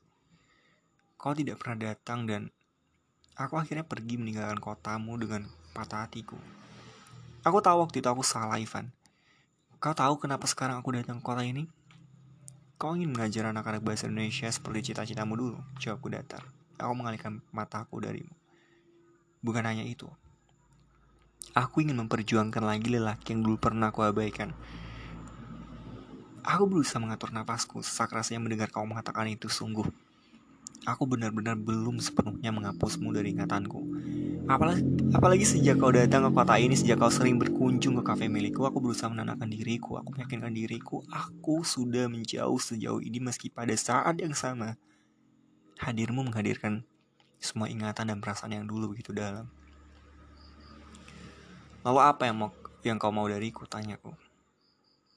Kau 1.16 1.32
tidak 1.32 1.62
pernah 1.62 1.88
datang 1.88 2.28
dan 2.28 2.52
aku 3.38 3.56
akhirnya 3.56 3.86
pergi 3.86 4.20
meninggalkan 4.20 4.60
kotamu 4.60 5.16
dengan 5.16 5.48
patah 5.72 6.04
hatiku. 6.04 6.38
Aku 7.46 7.62
tahu 7.62 7.86
waktu 7.86 8.02
itu 8.02 8.10
aku 8.10 8.26
salah, 8.26 8.58
Ivan. 8.58 8.90
Kau 9.78 9.94
tahu 9.94 10.18
kenapa 10.18 10.50
sekarang 10.50 10.82
aku 10.82 10.90
datang 10.98 11.22
ke 11.22 11.30
kota 11.30 11.46
ini? 11.46 11.70
Kau 12.74 12.98
ingin 12.98 13.14
mengajar 13.14 13.54
anak-anak 13.54 13.86
bahasa 13.86 14.10
Indonesia 14.10 14.50
seperti 14.50 14.90
cita-citamu 14.90 15.38
dulu? 15.38 15.62
Jawabku 15.78 16.10
datar. 16.10 16.42
Aku 16.74 16.90
mengalihkan 16.98 17.38
mataku 17.54 18.02
darimu. 18.02 18.34
Bukan 19.46 19.62
hanya 19.62 19.86
itu. 19.86 20.10
Aku 21.54 21.86
ingin 21.86 21.94
memperjuangkan 22.02 22.66
lagi 22.66 22.90
lelaki 22.90 23.38
yang 23.38 23.46
dulu 23.46 23.62
pernah 23.62 23.94
aku 23.94 24.02
abaikan. 24.02 24.50
Aku 26.42 26.66
berusaha 26.66 26.98
mengatur 26.98 27.30
napasku, 27.30 27.78
sesak 27.78 28.10
rasanya 28.10 28.42
mendengar 28.42 28.74
kau 28.74 28.82
mengatakan 28.82 29.30
itu 29.30 29.46
sungguh. 29.46 29.86
Aku 30.84 31.08
benar-benar 31.08 31.56
belum 31.56 31.96
sepenuhnya 31.96 32.52
menghapusmu 32.52 33.08
dari 33.16 33.32
ingatanku. 33.32 33.80
Apalagi, 34.46 34.84
apalagi 35.10 35.42
sejak 35.42 35.80
kau 35.80 35.90
datang 35.90 36.28
ke 36.28 36.30
kota 36.30 36.54
ini, 36.60 36.76
sejak 36.76 37.00
kau 37.02 37.10
sering 37.10 37.40
berkunjung 37.40 37.98
ke 37.98 38.02
kafe 38.04 38.28
milikku, 38.30 38.62
aku 38.62 38.78
berusaha 38.78 39.10
menenangkan 39.10 39.50
diriku. 39.50 39.98
Aku 39.98 40.14
meyakinkan 40.14 40.52
diriku, 40.54 41.02
aku 41.10 41.66
sudah 41.66 42.06
menjauh 42.06 42.60
sejauh 42.60 43.02
ini 43.02 43.18
meski 43.18 43.50
pada 43.50 43.74
saat 43.74 44.20
yang 44.20 44.36
sama. 44.36 44.78
Hadirmu 45.82 46.22
menghadirkan 46.22 46.86
semua 47.40 47.66
ingatan 47.66 48.12
dan 48.12 48.18
perasaan 48.22 48.54
yang 48.54 48.66
dulu 48.68 48.94
begitu 48.94 49.10
dalam. 49.10 49.50
Lalu 51.82 52.00
apa 52.02 52.26
yang 52.26 52.36
mau 52.38 52.50
yang 52.86 52.98
kau 53.02 53.10
mau 53.10 53.26
dariku? 53.26 53.66
Tanyaku. 53.66 54.14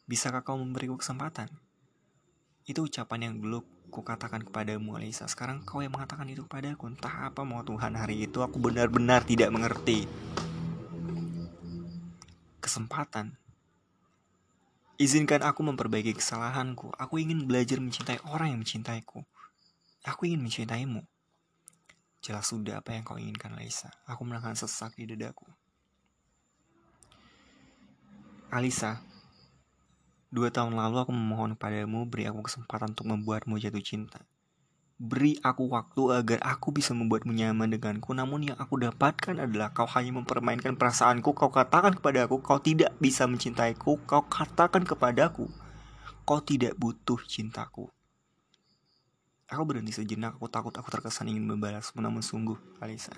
Bisakah 0.09 0.41
kau 0.41 0.57
memberiku 0.57 0.97
kesempatan? 0.97 1.53
Itu 2.65 2.89
ucapan 2.89 3.29
yang 3.29 3.35
dulu 3.37 3.61
ku 3.89 4.05
katakan 4.05 4.45
kepadamu 4.45 4.95
Alisa. 4.95 5.25
Sekarang 5.25 5.65
kau 5.65 5.81
yang 5.81 5.91
mengatakan 5.91 6.29
itu 6.29 6.45
kepadaku. 6.45 6.87
Entah 6.87 7.27
apa 7.27 7.41
mau 7.41 7.65
Tuhan 7.65 7.97
hari 7.97 8.29
itu 8.29 8.45
Aku 8.45 8.61
benar-benar 8.61 9.25
tidak 9.25 9.49
mengerti. 9.49 10.05
Kesempatan. 12.61 13.35
Izinkan 15.01 15.41
aku 15.41 15.65
memperbaiki 15.65 16.13
kesalahanku. 16.13 16.93
Aku 16.95 17.17
ingin 17.17 17.49
belajar 17.49 17.81
mencintai 17.81 18.21
orang 18.29 18.53
yang 18.53 18.61
mencintaiku. 18.61 19.25
Aku 20.05 20.29
ingin 20.29 20.45
mencintaimu. 20.45 21.03
Jelas 22.21 22.51
sudah 22.51 22.83
apa 22.83 22.93
yang 22.93 23.03
kau 23.03 23.17
inginkan 23.17 23.57
Alisa. 23.57 23.89
Aku 24.05 24.23
menahan 24.23 24.53
sesak 24.53 24.93
di 24.95 25.09
dadaku. 25.09 25.47
Alisa 28.49 29.01
Dua 30.29 30.53
tahun 30.53 30.77
lalu 30.77 31.01
aku 31.01 31.11
memohon 31.11 31.57
padamu 31.57 32.05
beri 32.05 32.29
aku 32.29 32.45
kesempatan 32.45 32.93
untuk 32.93 33.09
membuatmu 33.09 33.57
jatuh 33.57 33.81
cinta. 33.81 34.21
Beri 35.01 35.41
aku 35.41 35.71
waktu 35.73 36.13
agar 36.13 36.39
aku 36.45 36.69
bisa 36.75 36.93
membuatmu 36.93 37.33
nyaman 37.33 37.71
denganku. 37.73 38.13
Namun 38.13 38.53
yang 38.53 38.57
aku 38.61 38.77
dapatkan 38.77 39.41
adalah 39.41 39.73
kau 39.73 39.89
hanya 39.89 40.21
mempermainkan 40.21 40.77
perasaanku. 40.77 41.33
Kau 41.33 41.49
katakan 41.49 41.97
kepada 41.97 42.29
aku 42.29 42.43
kau 42.45 42.61
tidak 42.61 42.93
bisa 43.01 43.25
mencintaiku. 43.25 43.97
Kau 44.05 44.27
katakan 44.27 44.85
kepadaku 44.85 45.49
kau 46.29 46.45
tidak 46.45 46.77
butuh 46.77 47.17
cintaku. 47.25 47.89
Aku 49.49 49.65
berhenti 49.65 49.89
sejenak, 49.89 50.37
aku 50.37 50.45
takut 50.45 50.69
aku 50.77 50.93
terkesan 50.93 51.25
ingin 51.25 51.49
membalasmu. 51.49 51.97
Namun 51.97 52.21
sungguh, 52.21 52.53
Alisa 52.77 53.17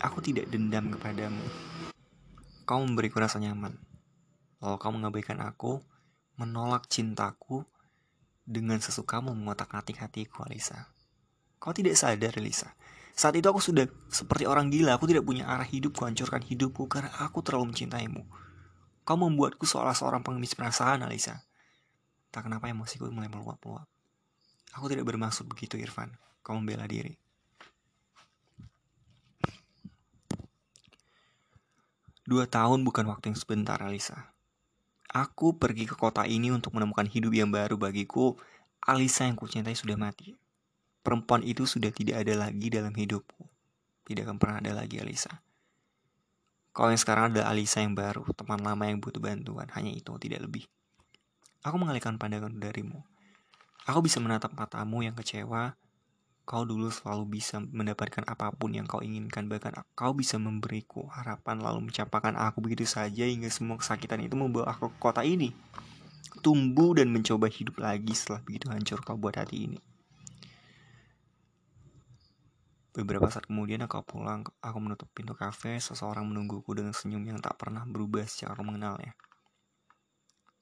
Aku 0.00 0.24
tidak 0.24 0.48
dendam 0.48 0.88
kepadamu. 0.88 1.44
Kau 2.64 2.80
memberiku 2.80 3.20
rasa 3.20 3.36
nyaman. 3.36 3.76
Lalu 4.64 4.76
kau 4.80 4.88
mengabaikan 4.88 5.44
aku 5.44 5.84
menolak 6.34 6.90
cintaku 6.90 7.62
dengan 8.44 8.76
sesukamu 8.82 9.32
mengotak-atik 9.32 10.02
hatiku, 10.02 10.44
Alisa. 10.44 10.92
Kau 11.56 11.72
tidak 11.72 11.96
sadar, 11.96 12.36
Alisa. 12.36 12.76
Saat 13.14 13.38
itu 13.38 13.46
aku 13.46 13.62
sudah 13.62 13.86
seperti 14.10 14.44
orang 14.44 14.68
gila. 14.68 14.98
Aku 14.98 15.06
tidak 15.06 15.22
punya 15.22 15.46
arah 15.46 15.64
hidup, 15.64 15.94
hancurkan 16.02 16.42
hidupku 16.42 16.90
karena 16.90 17.14
aku 17.22 17.40
terlalu 17.40 17.70
mencintaimu. 17.72 18.26
Kau 19.06 19.16
membuatku 19.16 19.62
seolah 19.64 19.94
seorang 19.94 20.26
pengemis 20.26 20.58
perasaan, 20.58 21.06
Alisa. 21.06 21.46
Tak 22.34 22.50
kenapa 22.50 22.66
emosiku 22.66 23.06
mulai 23.14 23.30
meluap-luap. 23.30 23.86
Aku 24.74 24.90
tidak 24.90 25.06
bermaksud 25.06 25.46
begitu, 25.46 25.78
Irfan. 25.78 26.10
Kau 26.42 26.58
membela 26.58 26.90
diri. 26.90 27.14
Dua 32.26 32.50
tahun 32.50 32.82
bukan 32.82 33.06
waktu 33.06 33.30
yang 33.30 33.38
sebentar, 33.38 33.78
Alisa. 33.78 34.33
Aku 35.14 35.54
pergi 35.54 35.86
ke 35.86 35.94
kota 35.94 36.26
ini 36.26 36.50
untuk 36.50 36.74
menemukan 36.74 37.06
hidup 37.06 37.30
yang 37.30 37.54
baru 37.54 37.78
bagiku. 37.78 38.34
Alisa 38.82 39.30
yang 39.30 39.38
kucintai 39.38 39.78
sudah 39.78 39.94
mati. 39.94 40.34
Perempuan 41.06 41.46
itu 41.46 41.70
sudah 41.70 41.94
tidak 41.94 42.26
ada 42.26 42.34
lagi 42.34 42.66
dalam 42.66 42.90
hidupku. 42.90 43.46
Tidak 44.02 44.26
akan 44.26 44.36
pernah 44.42 44.58
ada 44.58 44.74
lagi 44.74 44.98
Alisa. 44.98 45.38
Kau 46.74 46.90
yang 46.90 46.98
sekarang 46.98 47.30
adalah 47.30 47.54
Alisa 47.54 47.78
yang 47.78 47.94
baru, 47.94 48.26
teman 48.34 48.58
lama 48.58 48.90
yang 48.90 48.98
butuh 48.98 49.22
bantuan. 49.22 49.70
Hanya 49.70 49.94
itu, 49.94 50.10
tidak 50.18 50.42
lebih. 50.42 50.66
Aku 51.62 51.78
mengalihkan 51.78 52.18
pandangan 52.18 52.50
darimu. 52.58 53.06
Aku 53.86 54.02
bisa 54.02 54.18
menatap 54.18 54.50
matamu 54.58 55.06
yang 55.06 55.14
kecewa, 55.14 55.78
Kau 56.44 56.68
dulu 56.68 56.92
selalu 56.92 57.40
bisa 57.40 57.56
mendapatkan 57.56 58.20
apa 58.28 58.52
pun 58.52 58.76
yang 58.76 58.84
kau 58.84 59.00
inginkan 59.00 59.48
Bahkan 59.48 59.96
kau 59.96 60.12
bisa 60.12 60.36
memberiku 60.36 61.08
harapan 61.08 61.64
lalu 61.64 61.88
mencapakan 61.88 62.36
aku 62.36 62.60
begitu 62.60 62.84
saja 62.84 63.24
Hingga 63.24 63.48
semua 63.48 63.80
kesakitan 63.80 64.20
itu 64.20 64.36
membawa 64.36 64.76
aku 64.76 64.92
ke 64.92 64.98
kota 65.00 65.24
ini 65.24 65.56
Tumbuh 66.44 66.92
dan 66.92 67.08
mencoba 67.08 67.48
hidup 67.48 67.80
lagi 67.80 68.12
setelah 68.12 68.44
begitu 68.44 68.68
hancur 68.68 69.00
kau 69.00 69.16
buat 69.16 69.40
hati 69.40 69.72
ini 69.72 69.80
Beberapa 72.94 73.26
saat 73.26 73.50
kemudian 73.50 73.82
aku 73.82 74.06
pulang, 74.06 74.46
aku 74.62 74.78
menutup 74.78 75.10
pintu 75.10 75.34
kafe, 75.34 75.82
seseorang 75.82 76.30
menungguku 76.30 76.78
dengan 76.78 76.94
senyum 76.94 77.26
yang 77.26 77.42
tak 77.42 77.58
pernah 77.58 77.82
berubah 77.82 78.22
sejak 78.22 78.54
aku 78.54 78.62
mengenalnya. 78.62 79.18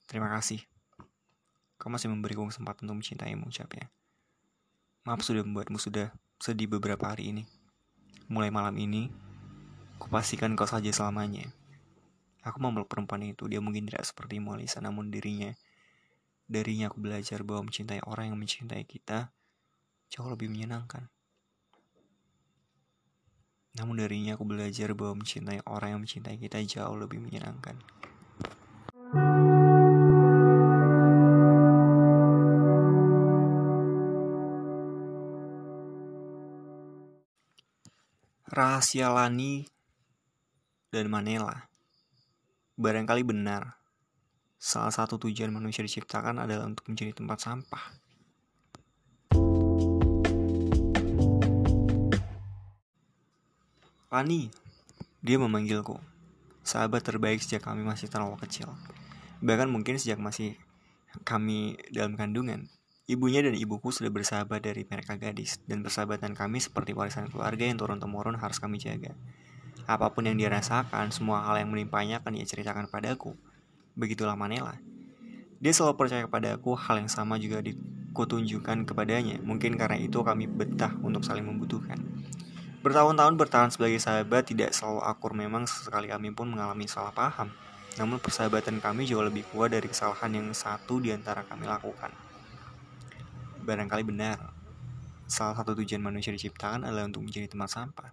Terima 0.08 0.32
kasih. 0.32 0.64
Kau 1.76 1.92
masih 1.92 2.08
memberiku 2.08 2.48
kesempatan 2.48 2.88
untuk 2.88 3.04
mencintaimu, 3.04 3.52
ucapnya. 3.52 3.92
Maaf 5.02 5.26
sudah 5.26 5.42
membuatmu 5.42 5.82
sudah 5.82 6.14
sedih 6.38 6.70
beberapa 6.70 7.10
hari 7.10 7.34
ini. 7.34 7.42
Mulai 8.30 8.54
malam 8.54 8.78
ini, 8.78 9.10
kupastikan 9.98 10.54
kau 10.54 10.62
saja 10.62 10.94
selamanya. 10.94 11.50
Aku 12.46 12.62
memeluk 12.62 12.86
perempuan 12.86 13.26
itu, 13.26 13.50
dia 13.50 13.58
mungkin 13.58 13.90
tidak 13.90 14.06
seperti 14.06 14.38
Alisa, 14.38 14.78
namun 14.78 15.10
dirinya, 15.10 15.50
darinya 16.46 16.86
aku 16.86 17.02
belajar 17.02 17.42
bahwa 17.42 17.66
mencintai 17.66 17.98
orang 18.06 18.30
yang 18.30 18.38
mencintai 18.38 18.86
kita 18.86 19.34
jauh 20.06 20.30
lebih 20.30 20.46
menyenangkan. 20.54 21.10
Namun 23.74 23.98
darinya 23.98 24.38
aku 24.38 24.46
belajar 24.46 24.94
bahwa 24.94 25.26
mencintai 25.26 25.66
orang 25.66 25.98
yang 25.98 26.00
mencintai 26.06 26.38
kita 26.38 26.62
jauh 26.62 26.94
lebih 26.94 27.18
menyenangkan. 27.18 27.74
Rahasia 38.52 39.08
Lani 39.08 39.64
dan 40.92 41.08
Manela 41.08 41.72
barangkali 42.76 43.24
benar. 43.24 43.80
salah 44.60 44.92
satu 44.92 45.16
tujuan 45.16 45.48
manusia 45.48 45.80
diciptakan 45.80 46.36
adalah 46.36 46.68
untuk 46.68 46.84
menjadi 46.92 47.16
tempat 47.16 47.48
sampah. 47.48 47.84
Lani, 54.12 54.52
dia 55.24 55.40
memanggilku. 55.40 55.96
Sahabat 56.60 57.08
terbaik 57.08 57.40
sejak 57.40 57.64
kami 57.64 57.80
masih 57.80 58.12
terlalu 58.12 58.36
kecil. 58.44 58.68
Bahkan 59.40 59.72
mungkin 59.72 59.96
sejak 59.96 60.20
masih 60.20 60.60
kami 61.24 61.80
dalam 61.88 62.20
kandungan. 62.20 62.68
Ibunya 63.10 63.42
dan 63.42 63.58
ibuku 63.58 63.90
sudah 63.90 64.14
bersahabat 64.14 64.62
dari 64.62 64.86
mereka 64.86 65.18
gadis, 65.18 65.58
dan 65.66 65.82
persahabatan 65.82 66.38
kami 66.38 66.62
seperti 66.62 66.94
warisan 66.94 67.26
keluarga 67.26 67.66
yang 67.66 67.74
turun-temurun 67.74 68.38
harus 68.38 68.62
kami 68.62 68.78
jaga. 68.78 69.18
Apa 69.90 70.14
pun 70.14 70.30
yang 70.30 70.38
dia 70.38 70.46
rasakan, 70.46 71.10
semua 71.10 71.42
hal 71.42 71.58
yang 71.58 71.74
menimpanya 71.74 72.22
akan 72.22 72.38
dia 72.38 72.46
ceritakan 72.46 72.86
padaku. 72.86 73.34
Begitulah 73.98 74.38
Manela. 74.38 74.78
Dia 75.58 75.74
selalu 75.74 75.98
percaya 75.98 76.22
kepada 76.30 76.54
aku, 76.54 76.78
hal 76.78 77.02
yang 77.02 77.10
sama 77.10 77.42
juga 77.42 77.58
dikutunjukkan 77.58 78.86
kepadanya. 78.86 79.42
Mungkin 79.42 79.74
karena 79.74 79.98
itu 79.98 80.22
kami 80.22 80.46
betah 80.46 80.94
untuk 81.02 81.26
saling 81.26 81.42
membutuhkan. 81.42 81.98
Bertahun-tahun 82.86 83.34
bertahan 83.34 83.70
sebagai 83.74 83.98
sahabat 83.98 84.46
tidak 84.46 84.74
selalu 84.74 85.02
akur 85.06 85.34
memang 85.34 85.66
sesekali 85.66 86.06
kami 86.06 86.30
pun 86.30 86.50
mengalami 86.50 86.86
salah 86.86 87.10
paham. 87.10 87.50
Namun 87.98 88.22
persahabatan 88.22 88.78
kami 88.78 89.10
jauh 89.10 89.26
lebih 89.26 89.42
kuat 89.50 89.74
dari 89.74 89.90
kesalahan 89.90 90.34
yang 90.34 90.46
satu 90.54 91.02
di 91.02 91.10
antara 91.10 91.42
kami 91.46 91.66
lakukan. 91.66 92.31
Barangkali 93.62 94.02
benar, 94.02 94.42
salah 95.30 95.54
satu 95.54 95.78
tujuan 95.78 96.02
manusia 96.02 96.34
diciptakan 96.34 96.82
adalah 96.82 97.06
untuk 97.06 97.22
menjadi 97.22 97.46
tempat 97.46 97.70
sampah. 97.70 98.10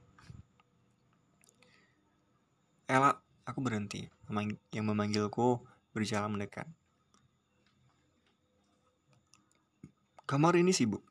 Ella, 2.85 3.17
aku 3.49 3.57
berhenti. 3.57 4.05
Yang 4.69 4.85
memanggilku 4.85 5.57
berjalan 5.89 6.37
mendekat. 6.37 6.69
Kamar 10.29 10.53
ini 10.53 10.69
sibuk. 10.69 11.01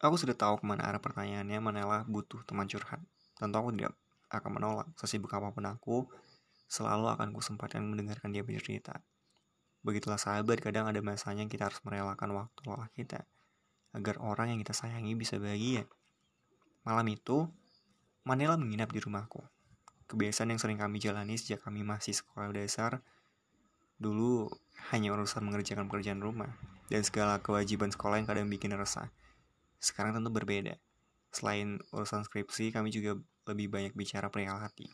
Aku 0.00 0.16
sudah 0.16 0.32
tahu 0.32 0.60
ke 0.60 0.64
mana 0.64 0.88
arah 0.88 1.04
pertanyaannya, 1.04 1.60
Manela 1.60 2.08
butuh 2.08 2.40
teman 2.48 2.64
curhat. 2.64 3.04
Tentu 3.36 3.56
aku 3.60 3.76
tidak 3.76 3.92
akan 4.32 4.50
menolak. 4.56 4.88
Sesibuk 4.96 5.28
apa 5.36 5.52
pun 5.52 5.68
aku, 5.68 6.08
selalu 6.72 7.12
akan 7.12 7.36
kusempatkan 7.36 7.84
mendengarkan 7.84 8.32
dia 8.32 8.40
bercerita. 8.40 9.04
Begitulah 9.84 10.16
sahabat, 10.16 10.64
kadang 10.64 10.88
ada 10.88 11.04
masanya 11.04 11.44
kita 11.44 11.68
harus 11.68 11.84
merelakan 11.84 12.32
waktu 12.32 12.60
lelah 12.64 12.88
kita. 12.96 13.28
Agar 13.96 14.20
orang 14.20 14.52
yang 14.52 14.60
kita 14.60 14.76
sayangi 14.76 15.16
bisa 15.16 15.40
bahagia. 15.40 15.88
Malam 16.84 17.08
itu, 17.12 17.48
Manela 18.28 18.60
menginap 18.60 18.92
di 18.92 19.00
rumahku. 19.00 19.40
Kebiasaan 20.08 20.52
yang 20.52 20.60
sering 20.60 20.80
kami 20.80 21.00
jalani 21.00 21.36
sejak 21.36 21.64
kami 21.64 21.84
masih 21.84 22.16
sekolah 22.16 22.52
dasar, 22.52 23.00
dulu 24.00 24.48
hanya 24.94 25.12
urusan 25.12 25.44
mengerjakan 25.44 25.90
pekerjaan 25.90 26.22
rumah 26.22 26.48
dan 26.88 27.04
segala 27.04 27.42
kewajiban 27.44 27.92
sekolah 27.92 28.16
yang 28.16 28.28
kadang 28.28 28.48
bikin 28.48 28.72
resah. 28.72 29.12
Sekarang 29.76 30.16
tentu 30.16 30.32
berbeda. 30.32 30.80
Selain 31.28 31.76
urusan 31.92 32.24
skripsi, 32.24 32.72
kami 32.72 32.88
juga 32.88 33.20
lebih 33.48 33.68
banyak 33.68 33.92
bicara 33.92 34.32
perihal 34.32 34.60
hati. 34.60 34.88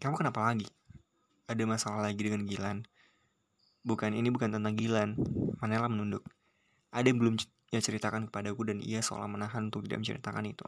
Kamu 0.00 0.16
kenapa 0.20 0.44
lagi? 0.44 0.68
Ada 1.48 1.64
masalah 1.64 2.00
lagi 2.04 2.20
dengan 2.20 2.44
Gilan? 2.44 2.84
Bukan, 3.84 4.12
ini 4.12 4.28
bukan 4.28 4.52
tentang 4.52 4.76
Gilan. 4.76 5.16
Manela 5.60 5.88
menunduk. 5.88 6.24
Ada 6.92 7.08
yang 7.08 7.18
belum 7.20 7.34
ia 7.70 7.80
ceritakan 7.80 8.30
kepadaku 8.30 8.66
dan 8.66 8.78
ia 8.82 9.02
seolah 9.02 9.30
menahan 9.30 9.70
untuk 9.70 9.86
tidak 9.86 10.02
menceritakan 10.02 10.44
itu. 10.50 10.66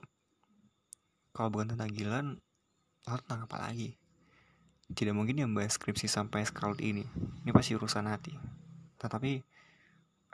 Kalau 1.34 1.48
bukan 1.50 1.74
tentang 1.74 1.90
Gilan, 1.90 2.38
Lalu 3.02 3.18
tentang 3.26 3.40
apa 3.50 3.56
lagi? 3.58 3.90
Tidak 4.92 5.10
mungkin 5.10 5.34
dia 5.34 5.46
membahas 5.48 5.74
skripsi 5.74 6.06
sampai 6.06 6.46
sekalut 6.46 6.78
ini. 6.78 7.02
Ini 7.42 7.50
pasti 7.50 7.74
urusan 7.74 8.06
hati. 8.06 8.30
Tetapi, 9.02 9.42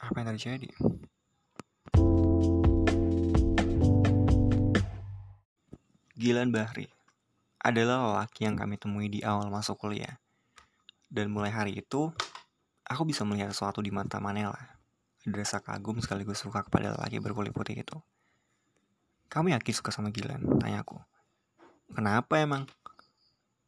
apa 0.04 0.16
yang 0.20 0.28
terjadi? 0.37 0.68
Gilan 6.18 6.52
Bahri 6.52 6.90
adalah 7.62 8.04
lelaki 8.04 8.44
yang 8.44 8.59
kami 8.61 8.76
temui 8.76 9.09
di 9.09 9.24
awal 9.24 9.48
masuk 9.48 9.81
kuliah. 9.81 10.20
Dan 11.09 11.33
mulai 11.33 11.48
hari 11.48 11.72
itu, 11.81 12.12
aku 12.85 13.02
bisa 13.09 13.24
melihat 13.24 13.48
sesuatu 13.57 13.81
di 13.81 13.88
mata 13.88 14.20
Manela. 14.20 14.77
Rasa 15.28 15.60
kagum 15.60 16.00
sekaligus 16.00 16.40
suka 16.40 16.64
kepada 16.64 16.96
lelaki 16.96 17.20
berkulit 17.20 17.52
putih 17.52 17.76
itu. 17.76 18.00
Kamu 19.28 19.52
yakin 19.52 19.74
suka 19.76 19.92
sama 19.92 20.08
Gilan? 20.08 20.40
Tanyaku. 20.56 20.96
Kenapa 21.92 22.40
emang? 22.40 22.64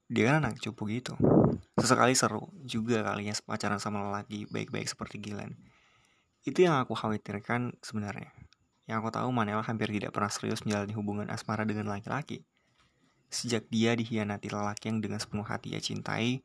Dia 0.09 0.33
kan 0.33 0.43
anak 0.43 0.57
cupu 0.59 0.89
gitu. 0.89 1.15
Sesekali 1.77 2.17
seru 2.17 2.49
juga 2.65 3.05
kalinya 3.05 3.37
pacaran 3.45 3.79
sama 3.79 4.09
lelaki 4.09 4.49
baik-baik 4.49 4.89
seperti 4.89 5.21
Gilan. 5.21 5.55
Itu 6.41 6.65
yang 6.65 6.81
aku 6.81 6.97
khawatirkan 6.97 7.77
sebenarnya. 7.85 8.33
Yang 8.89 8.97
aku 9.05 9.09
tahu 9.13 9.29
Manela 9.31 9.61
hampir 9.61 9.93
tidak 9.93 10.17
pernah 10.17 10.33
serius 10.33 10.65
menjalani 10.65 10.97
hubungan 10.97 11.29
asmara 11.29 11.69
dengan 11.69 11.93
laki-laki. 11.93 12.43
Sejak 13.31 13.71
dia 13.71 13.95
dihianati 13.95 14.51
lelaki 14.51 14.91
yang 14.91 14.99
dengan 14.99 15.23
sepenuh 15.23 15.47
hati 15.47 15.77
ia 15.77 15.81
cintai, 15.85 16.43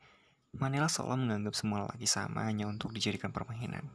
Manela 0.54 0.91
seolah 0.91 1.17
menganggap 1.17 1.58
semua 1.58 1.88
lelaki 1.88 2.06
sama 2.06 2.45
hanya 2.45 2.69
untuk 2.69 2.93
dijadikan 2.93 3.34
permainan. 3.34 3.89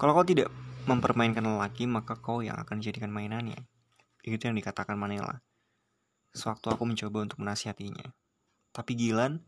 Kalau 0.00 0.16
kau 0.16 0.24
tidak 0.24 0.48
mempermainkan 0.88 1.44
lelaki, 1.44 1.84
maka 1.84 2.16
kau 2.16 2.40
yang 2.40 2.56
akan 2.56 2.80
dijadikan 2.80 3.12
mainannya. 3.12 3.68
Itu 4.24 4.48
yang 4.48 4.56
dikatakan 4.56 4.96
Manela. 4.96 5.44
Sewaktu 6.32 6.72
aku 6.72 6.88
mencoba 6.88 7.28
untuk 7.28 7.36
menasihatinya. 7.44 8.08
Tapi 8.72 8.96
Gilan, 8.96 9.44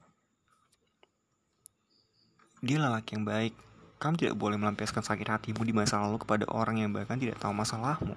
dia 2.60 2.76
lelaki 2.76 3.16
yang 3.16 3.24
baik. 3.24 3.56
Kamu 3.96 4.20
tidak 4.20 4.36
boleh 4.36 4.60
melampiaskan 4.60 5.00
sakit 5.00 5.24
hatimu 5.24 5.64
di 5.64 5.72
masa 5.72 6.04
lalu 6.04 6.20
kepada 6.20 6.44
orang 6.52 6.84
yang 6.84 6.92
bahkan 6.92 7.16
tidak 7.16 7.40
tahu 7.40 7.56
masalahmu. 7.56 8.12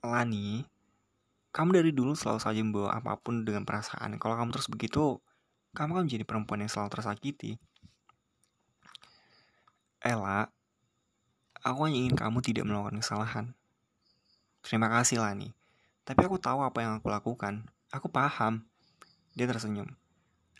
Lani, 0.00 0.64
kamu 1.52 1.82
dari 1.82 1.92
dulu 1.92 2.16
selalu 2.16 2.40
saja 2.40 2.60
membawa 2.64 2.96
apa 2.96 3.20
pun 3.20 3.44
dengan 3.44 3.68
perasaan. 3.68 4.16
Kalau 4.16 4.38
kamu 4.40 4.48
terus 4.48 4.72
begitu, 4.72 5.20
kamu 5.76 5.92
akan 5.92 6.04
menjadi 6.08 6.24
perempuan 6.24 6.64
yang 6.64 6.72
selalu 6.72 6.88
tersakiti. 6.94 7.60
Ella, 10.06 10.46
aku 11.66 11.90
hanya 11.90 11.98
ingin 11.98 12.14
kamu 12.14 12.38
tidak 12.38 12.62
melakukan 12.62 13.02
kesalahan. 13.02 13.46
Terima 14.62 14.86
kasih 14.86 15.18
Lani. 15.18 15.50
Tapi 16.06 16.22
aku 16.22 16.38
tahu 16.38 16.62
apa 16.62 16.78
yang 16.78 17.02
aku 17.02 17.10
lakukan. 17.10 17.66
Aku 17.90 18.06
paham. 18.06 18.62
Dia 19.34 19.50
tersenyum. 19.50 19.90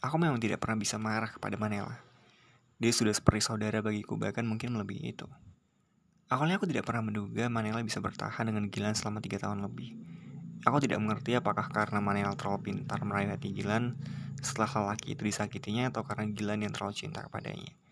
Aku 0.02 0.18
memang 0.18 0.42
tidak 0.42 0.58
pernah 0.58 0.74
bisa 0.82 0.98
marah 0.98 1.30
kepada 1.30 1.54
Manela. 1.54 1.94
Dia 2.82 2.90
sudah 2.90 3.14
seperti 3.14 3.46
saudara 3.46 3.78
bagiku, 3.86 4.18
bahkan 4.18 4.42
mungkin 4.42 4.74
melebihi 4.74 5.14
itu. 5.14 5.30
Awalnya 6.26 6.58
aku 6.58 6.66
tidak 6.66 6.90
pernah 6.90 7.06
menduga 7.06 7.46
Manela 7.46 7.86
bisa 7.86 8.02
bertahan 8.02 8.50
dengan 8.50 8.66
Gilan 8.66 8.98
selama 8.98 9.22
tiga 9.22 9.38
tahun 9.38 9.62
lebih. 9.62 9.94
Aku 10.66 10.82
tidak 10.82 10.98
mengerti 10.98 11.38
apakah 11.38 11.70
karena 11.70 12.02
Manela 12.02 12.34
terlalu 12.34 12.74
pintar 12.74 12.98
meraih 13.06 13.30
hati 13.30 13.54
Gilan 13.54 13.94
setelah 14.42 14.90
lelaki 14.90 15.14
itu 15.14 15.22
disakitinya 15.22 15.94
atau 15.94 16.02
karena 16.02 16.26
Gilan 16.34 16.66
yang 16.66 16.74
terlalu 16.74 16.98
cinta 16.98 17.22
kepadanya. 17.22 17.85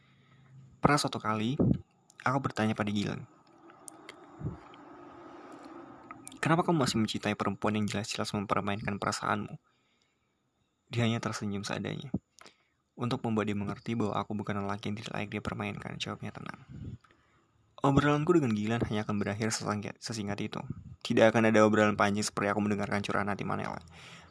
Pernah 0.85 1.01
suatu 1.01 1.17
kali, 1.17 1.57
aku 2.29 2.39
bertanya 2.45 2.77
pada 2.77 2.93
Gilan, 2.93 3.25
Kenapa 6.45 6.61
kamu 6.61 6.85
masih 6.85 7.01
mencintai 7.01 7.33
perempuan 7.33 7.73
yang 7.73 7.89
jelas-jelas 7.89 8.29
mempermainkan 8.37 9.01
perasaanmu? 9.01 9.57
Dia 10.93 11.09
hanya 11.09 11.25
tersenyum 11.25 11.65
seadanya. 11.65 12.13
Untuk 13.01 13.25
membuat 13.25 13.49
dia 13.49 13.57
mengerti 13.57 13.97
bahwa 13.97 14.13
aku 14.13 14.37
bukan 14.37 14.61
lelaki 14.61 14.93
yang 14.93 15.01
tidak 15.01 15.13
layak 15.17 15.33
dia 15.33 15.41
permainkan, 15.41 15.97
jawabnya 15.97 16.37
tenang. 16.37 16.61
Obrolanku 17.81 18.37
dengan 18.37 18.53
Gilan 18.53 18.85
hanya 18.85 19.09
akan 19.09 19.17
berakhir 19.17 19.57
sesingkat 19.57 20.37
itu. 20.45 20.61
Tidak 21.01 21.33
akan 21.33 21.49
ada 21.49 21.65
obrolan 21.65 21.97
panjang 21.97 22.29
seperti 22.29 22.53
aku 22.53 22.61
mendengarkan 22.61 23.01
curahan 23.01 23.33
hati 23.33 23.49
Manela. 23.49 23.81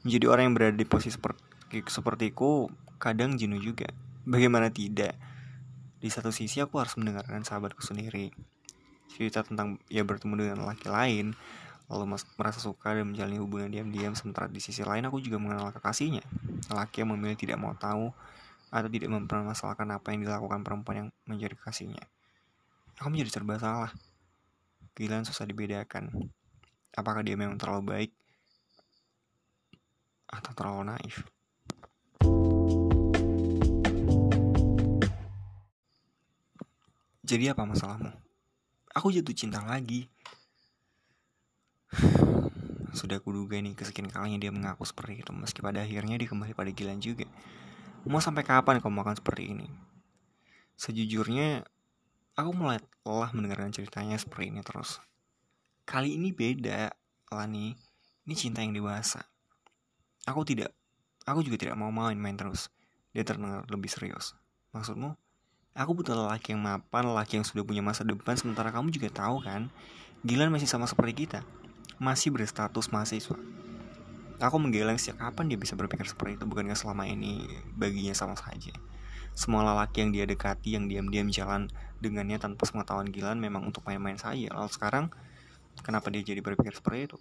Menjadi 0.05 0.29
orang 0.29 0.53
yang 0.53 0.53
berada 0.53 0.77
di 0.77 0.85
posisi 0.85 1.17
seperti, 1.17 1.81
sepertiku 1.89 2.69
kadang 3.01 3.41
jenuh 3.41 3.57
juga. 3.57 3.89
Bagaimana 4.29 4.69
tidak? 4.69 5.32
Di 6.03 6.11
satu 6.11 6.35
sisi 6.35 6.59
aku 6.59 6.83
harus 6.83 6.99
mendengarkan 6.99 7.47
sahabatku 7.47 7.79
sendiri. 7.79 8.35
Cerita 9.07 9.39
tentang 9.39 9.79
ia 9.87 10.03
bertemu 10.03 10.35
dengan 10.35 10.67
laki 10.67 10.91
lain, 10.91 11.31
lalu 11.87 12.19
merasa 12.35 12.59
suka 12.59 12.91
dan 12.91 13.07
menjalani 13.07 13.39
hubungan 13.39 13.71
diam-diam 13.71 14.11
sementara 14.11 14.51
di 14.51 14.59
sisi 14.59 14.83
lain 14.83 15.07
aku 15.07 15.23
juga 15.23 15.39
mengenal 15.39 15.71
kekasihnya. 15.71 16.27
Laki 16.75 17.07
yang 17.07 17.15
memilih 17.15 17.39
tidak 17.39 17.55
mau 17.55 17.71
tahu 17.79 18.11
atau 18.67 18.89
tidak 18.91 19.15
mempermasalahkan 19.15 19.87
apa 19.95 20.11
yang 20.11 20.27
dilakukan 20.27 20.59
perempuan 20.67 20.95
yang 21.07 21.09
menjadi 21.23 21.55
kekasihnya. 21.55 22.03
Aku 22.99 23.07
menjadi 23.07 23.39
serba 23.39 23.55
salah. 23.55 23.95
Gilan 24.99 25.23
susah 25.23 25.47
dibedakan. 25.47 26.11
Apakah 26.99 27.23
dia 27.23 27.39
memang 27.39 27.55
terlalu 27.55 27.95
baik 27.95 28.11
atau 30.27 30.51
terlalu 30.51 30.91
naif 30.91 31.23
jadi 37.23 37.55
apa 37.55 37.63
masalahmu 37.65 38.11
aku 38.93 39.09
jatuh 39.15 39.33
cinta 39.33 39.63
lagi 39.63 40.11
sudah 42.99 43.17
kuduga 43.23 43.57
nih 43.57 43.73
kesekian 43.73 44.11
kalinya 44.11 44.37
dia 44.37 44.53
mengaku 44.53 44.85
seperti 44.85 45.25
itu 45.25 45.33
Meski 45.33 45.65
pada 45.65 45.81
akhirnya 45.81 46.13
dia 46.21 46.29
kembali 46.29 46.53
pada 46.53 46.69
Gilan 46.69 47.01
juga 47.01 47.25
Mau 48.03 48.19
sampai 48.19 48.43
kapan 48.43 48.83
kamu 48.83 48.99
akan 48.99 49.15
seperti 49.15 49.55
ini? 49.55 49.63
Sejujurnya, 50.75 51.63
aku 52.35 52.51
mulai 52.51 52.83
lelah 53.07 53.31
mendengarkan 53.31 53.71
ceritanya 53.71 54.19
seperti 54.19 54.51
ini 54.51 54.59
terus. 54.59 54.99
Kali 55.87 56.19
ini 56.19 56.35
beda, 56.35 56.91
Lani. 57.31 57.71
Ini 58.27 58.35
cinta 58.35 58.59
yang 58.59 58.75
dewasa. 58.75 59.23
Aku 60.27 60.43
tidak, 60.43 60.75
aku 61.23 61.47
juga 61.47 61.63
tidak 61.63 61.79
mau 61.79 61.95
main-main 61.95 62.35
terus. 62.35 62.67
Dia 63.15 63.23
terdengar 63.23 63.63
lebih 63.71 63.87
serius. 63.87 64.35
Maksudmu? 64.75 65.15
Aku 65.73 65.97
butuh 65.97 66.13
lelaki 66.13 66.53
yang 66.53 66.61
mapan, 66.61 67.09
lelaki 67.09 67.41
yang 67.41 67.45
sudah 67.49 67.65
punya 67.65 67.81
masa 67.81 68.05
depan, 68.05 68.37
sementara 68.37 68.69
kamu 68.69 68.93
juga 68.93 69.09
tahu 69.09 69.41
kan, 69.41 69.73
Gilan 70.21 70.53
masih 70.53 70.69
sama 70.69 70.85
seperti 70.85 71.25
kita. 71.25 71.41
Masih 71.97 72.29
berstatus 72.29 72.93
mahasiswa. 72.93 73.33
Aku 74.37 74.61
menggeleng 74.61 75.01
sejak 75.01 75.17
kapan 75.17 75.49
dia 75.49 75.57
bisa 75.57 75.73
berpikir 75.73 76.05
seperti 76.05 76.37
itu, 76.37 76.45
bukankah 76.45 76.77
selama 76.77 77.09
ini 77.09 77.41
baginya 77.73 78.13
sama 78.13 78.37
saja. 78.37 78.69
Semua 79.33 79.65
lelaki 79.65 80.05
yang 80.05 80.13
dia 80.13 80.29
dekati, 80.29 80.77
yang 80.77 80.85
diam-diam 80.85 81.33
jalan 81.33 81.65
dengannya 82.05 82.37
tanpa 82.37 82.69
pengetahuan 82.69 83.09
Gilan 83.09 83.41
memang 83.41 83.65
untuk 83.65 83.81
main-main 83.89 84.21
saja. 84.21 84.53
Lalu 84.53 84.69
sekarang, 84.69 85.09
kenapa 85.81 86.13
dia 86.13 86.21
jadi 86.21 86.45
berpikir 86.45 86.69
seperti 86.77 87.09
itu? 87.09 87.17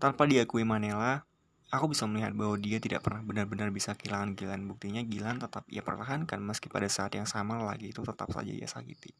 Tanpa 0.00 0.24
diakui 0.24 0.64
Manela, 0.64 1.28
aku 1.68 1.92
bisa 1.92 2.08
melihat 2.08 2.32
bahwa 2.32 2.56
dia 2.56 2.80
tidak 2.80 3.04
pernah 3.04 3.20
benar-benar 3.20 3.68
bisa 3.68 3.92
kehilangan 3.92 4.32
Gilan. 4.32 4.64
Buktinya 4.64 5.04
Gilan 5.04 5.36
tetap 5.36 5.68
ia 5.68 5.84
pertahankan 5.84 6.40
meski 6.40 6.72
pada 6.72 6.88
saat 6.88 7.12
yang 7.12 7.28
sama 7.28 7.60
lagi 7.60 7.92
itu 7.92 8.00
tetap 8.00 8.32
saja 8.32 8.48
ia 8.48 8.64
sakiti. 8.64 9.12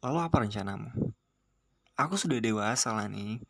Lalu 0.00 0.18
apa 0.20 0.36
rencanamu? 0.44 0.88
Aku 1.96 2.16
sudah 2.16 2.40
dewasa 2.40 2.96
lah 2.96 3.08
nih. 3.08 3.40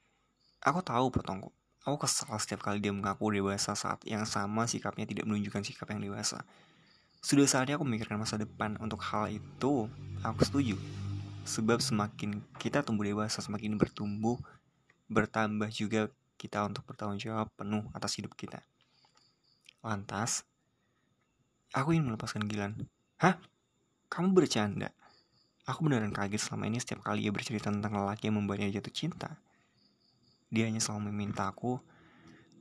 Aku 0.63 0.83
tahu 0.83 1.15
pertongku. 1.15 1.55
Aku 1.87 1.97
kesal 1.97 2.35
setiap 2.43 2.67
kali 2.67 2.83
dia 2.83 2.93
mengaku 2.93 3.31
dewasa 3.31 3.73
saat 3.73 4.03
yang 4.05 4.27
sama 4.27 4.67
sikapnya 4.67 5.07
tidak 5.07 5.25
menunjukkan 5.25 5.63
sikap 5.63 5.89
yang 5.95 6.03
dewasa. 6.03 6.43
Sudah 7.23 7.47
saatnya 7.47 7.79
aku 7.79 7.87
memikirkan 7.87 8.19
masa 8.19 8.37
depan. 8.37 8.77
Untuk 8.83 9.01
hal 9.01 9.31
itu, 9.31 9.89
aku 10.21 10.41
setuju. 10.45 10.77
Sebab 11.47 11.81
semakin 11.81 12.43
kita 12.61 12.85
tumbuh 12.85 13.07
dewasa, 13.07 13.41
semakin 13.41 13.81
bertumbuh, 13.81 14.37
bertambah 15.11 15.69
juga 15.75 16.07
kita 16.39 16.65
untuk 16.65 16.87
bertanggung 16.87 17.19
jawab 17.21 17.51
penuh 17.59 17.85
atas 17.93 18.17
hidup 18.17 18.33
kita. 18.39 18.63
Lantas, 19.83 20.47
aku 21.75 21.93
ingin 21.93 22.09
melepaskan 22.09 22.47
Gilan. 22.47 22.79
Hah? 23.19 23.37
Kamu 24.09 24.33
bercanda? 24.33 24.95
Aku 25.69 25.85
beneran 25.87 26.15
kaget 26.15 26.41
selama 26.41 26.67
ini 26.71 26.81
setiap 26.81 27.05
kali 27.05 27.29
ia 27.29 27.33
bercerita 27.35 27.69
tentang 27.69 27.93
lelaki 27.95 28.31
yang 28.31 28.41
membuatnya 28.41 28.73
jatuh 28.73 28.95
cinta. 28.95 29.37
Dia 30.51 30.67
hanya 30.67 30.83
selalu 30.83 31.15
meminta 31.15 31.47
aku 31.47 31.79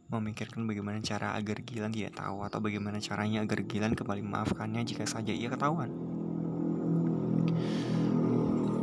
memikirkan 0.09 0.65
bagaimana 0.65 0.97
cara 1.05 1.37
agar 1.37 1.61
Gilan 1.61 1.93
tidak 1.93 2.17
tahu 2.17 2.41
atau 2.41 2.59
bagaimana 2.61 2.97
caranya 2.97 3.45
agar 3.45 3.61
Gilan 3.65 3.93
kembali 3.93 4.25
memaafkannya 4.25 4.81
jika 4.85 5.05
saja 5.05 5.29
ia 5.29 5.49
ketahuan. 5.53 5.89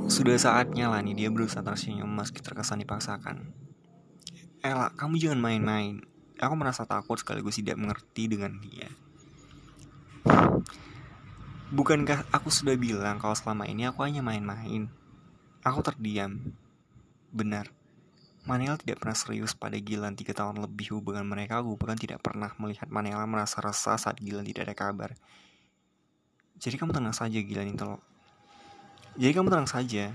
Sudah 0.06 0.38
saatnya 0.38 0.86
lah 0.86 1.02
nih 1.02 1.18
dia 1.18 1.28
berusaha 1.34 1.66
tersenyum 1.66 2.06
meski 2.06 2.38
terkesan 2.38 2.78
dipaksakan. 2.86 3.50
Ella, 4.62 4.94
kamu 4.94 5.18
jangan 5.18 5.42
main-main. 5.42 5.98
Aku 6.38 6.54
merasa 6.54 6.86
takut 6.86 7.18
sekaligus 7.18 7.58
tidak 7.58 7.74
mengerti 7.74 8.30
dengan 8.30 8.54
dia. 8.62 8.86
Bukankah 11.74 12.30
aku 12.30 12.54
sudah 12.54 12.78
bilang 12.78 13.18
kalau 13.18 13.34
selama 13.34 13.66
ini 13.66 13.90
aku 13.90 14.06
hanya 14.06 14.22
main-main? 14.22 14.86
Aku 15.66 15.82
terdiam. 15.82 16.54
Benar. 17.34 17.74
Manela 18.46 18.78
tidak 18.78 19.02
pernah 19.02 19.18
serius 19.18 19.58
pada 19.58 19.74
Gilan 19.74 20.14
tiga 20.14 20.30
tahun 20.30 20.62
lebih 20.62 20.94
hubungan 20.94 21.26
mereka 21.26 21.58
Aku 21.58 21.74
bahkan 21.74 21.98
tidak 21.98 22.22
pernah 22.22 22.54
melihat 22.62 22.86
Manela 22.86 23.26
merasa 23.26 23.58
resah 23.58 23.98
saat 23.98 24.22
Gilan 24.22 24.46
tidak 24.46 24.70
ada 24.70 24.74
kabar 24.78 25.10
Jadi 26.62 26.78
kamu 26.78 26.94
tenang 26.94 27.10
saja 27.10 27.42
Gilan 27.42 27.74
itu 27.74 27.98
jadi 29.16 29.32
kamu 29.32 29.48
tenang 29.48 29.68
saja. 29.68 30.12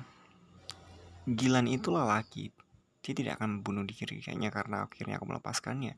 Gilan 1.25 1.65
itu 1.65 1.89
lelaki. 1.89 2.53
Dia 3.01 3.13
tidak 3.17 3.41
akan 3.41 3.59
membunuh 3.61 3.85
kayaknya 3.89 4.53
karena 4.53 4.85
akhirnya 4.85 5.17
aku 5.17 5.25
melepaskannya. 5.25 5.97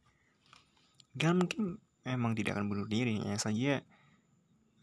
Gilan 1.15 1.43
mungkin 1.43 1.83
memang 2.07 2.31
tidak 2.35 2.55
akan 2.55 2.71
bunuh 2.71 2.87
diri. 2.87 3.19
Hanya 3.19 3.35
saja 3.35 3.83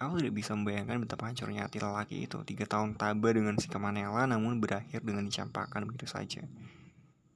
aku 0.00 0.20
tidak 0.24 0.34
bisa 0.36 0.56
membayangkan 0.56 0.96
betapa 1.04 1.28
hancurnya 1.28 1.68
hati 1.68 1.80
lelaki 1.80 2.24
itu. 2.24 2.40
Tiga 2.44 2.64
tahun 2.64 2.96
tabah 2.96 3.32
dengan 3.36 3.56
sikap 3.60 3.80
Manela 3.80 4.24
namun 4.24 4.60
berakhir 4.60 5.04
dengan 5.04 5.28
dicampakkan 5.28 5.84
begitu 5.84 6.08
saja. 6.08 6.44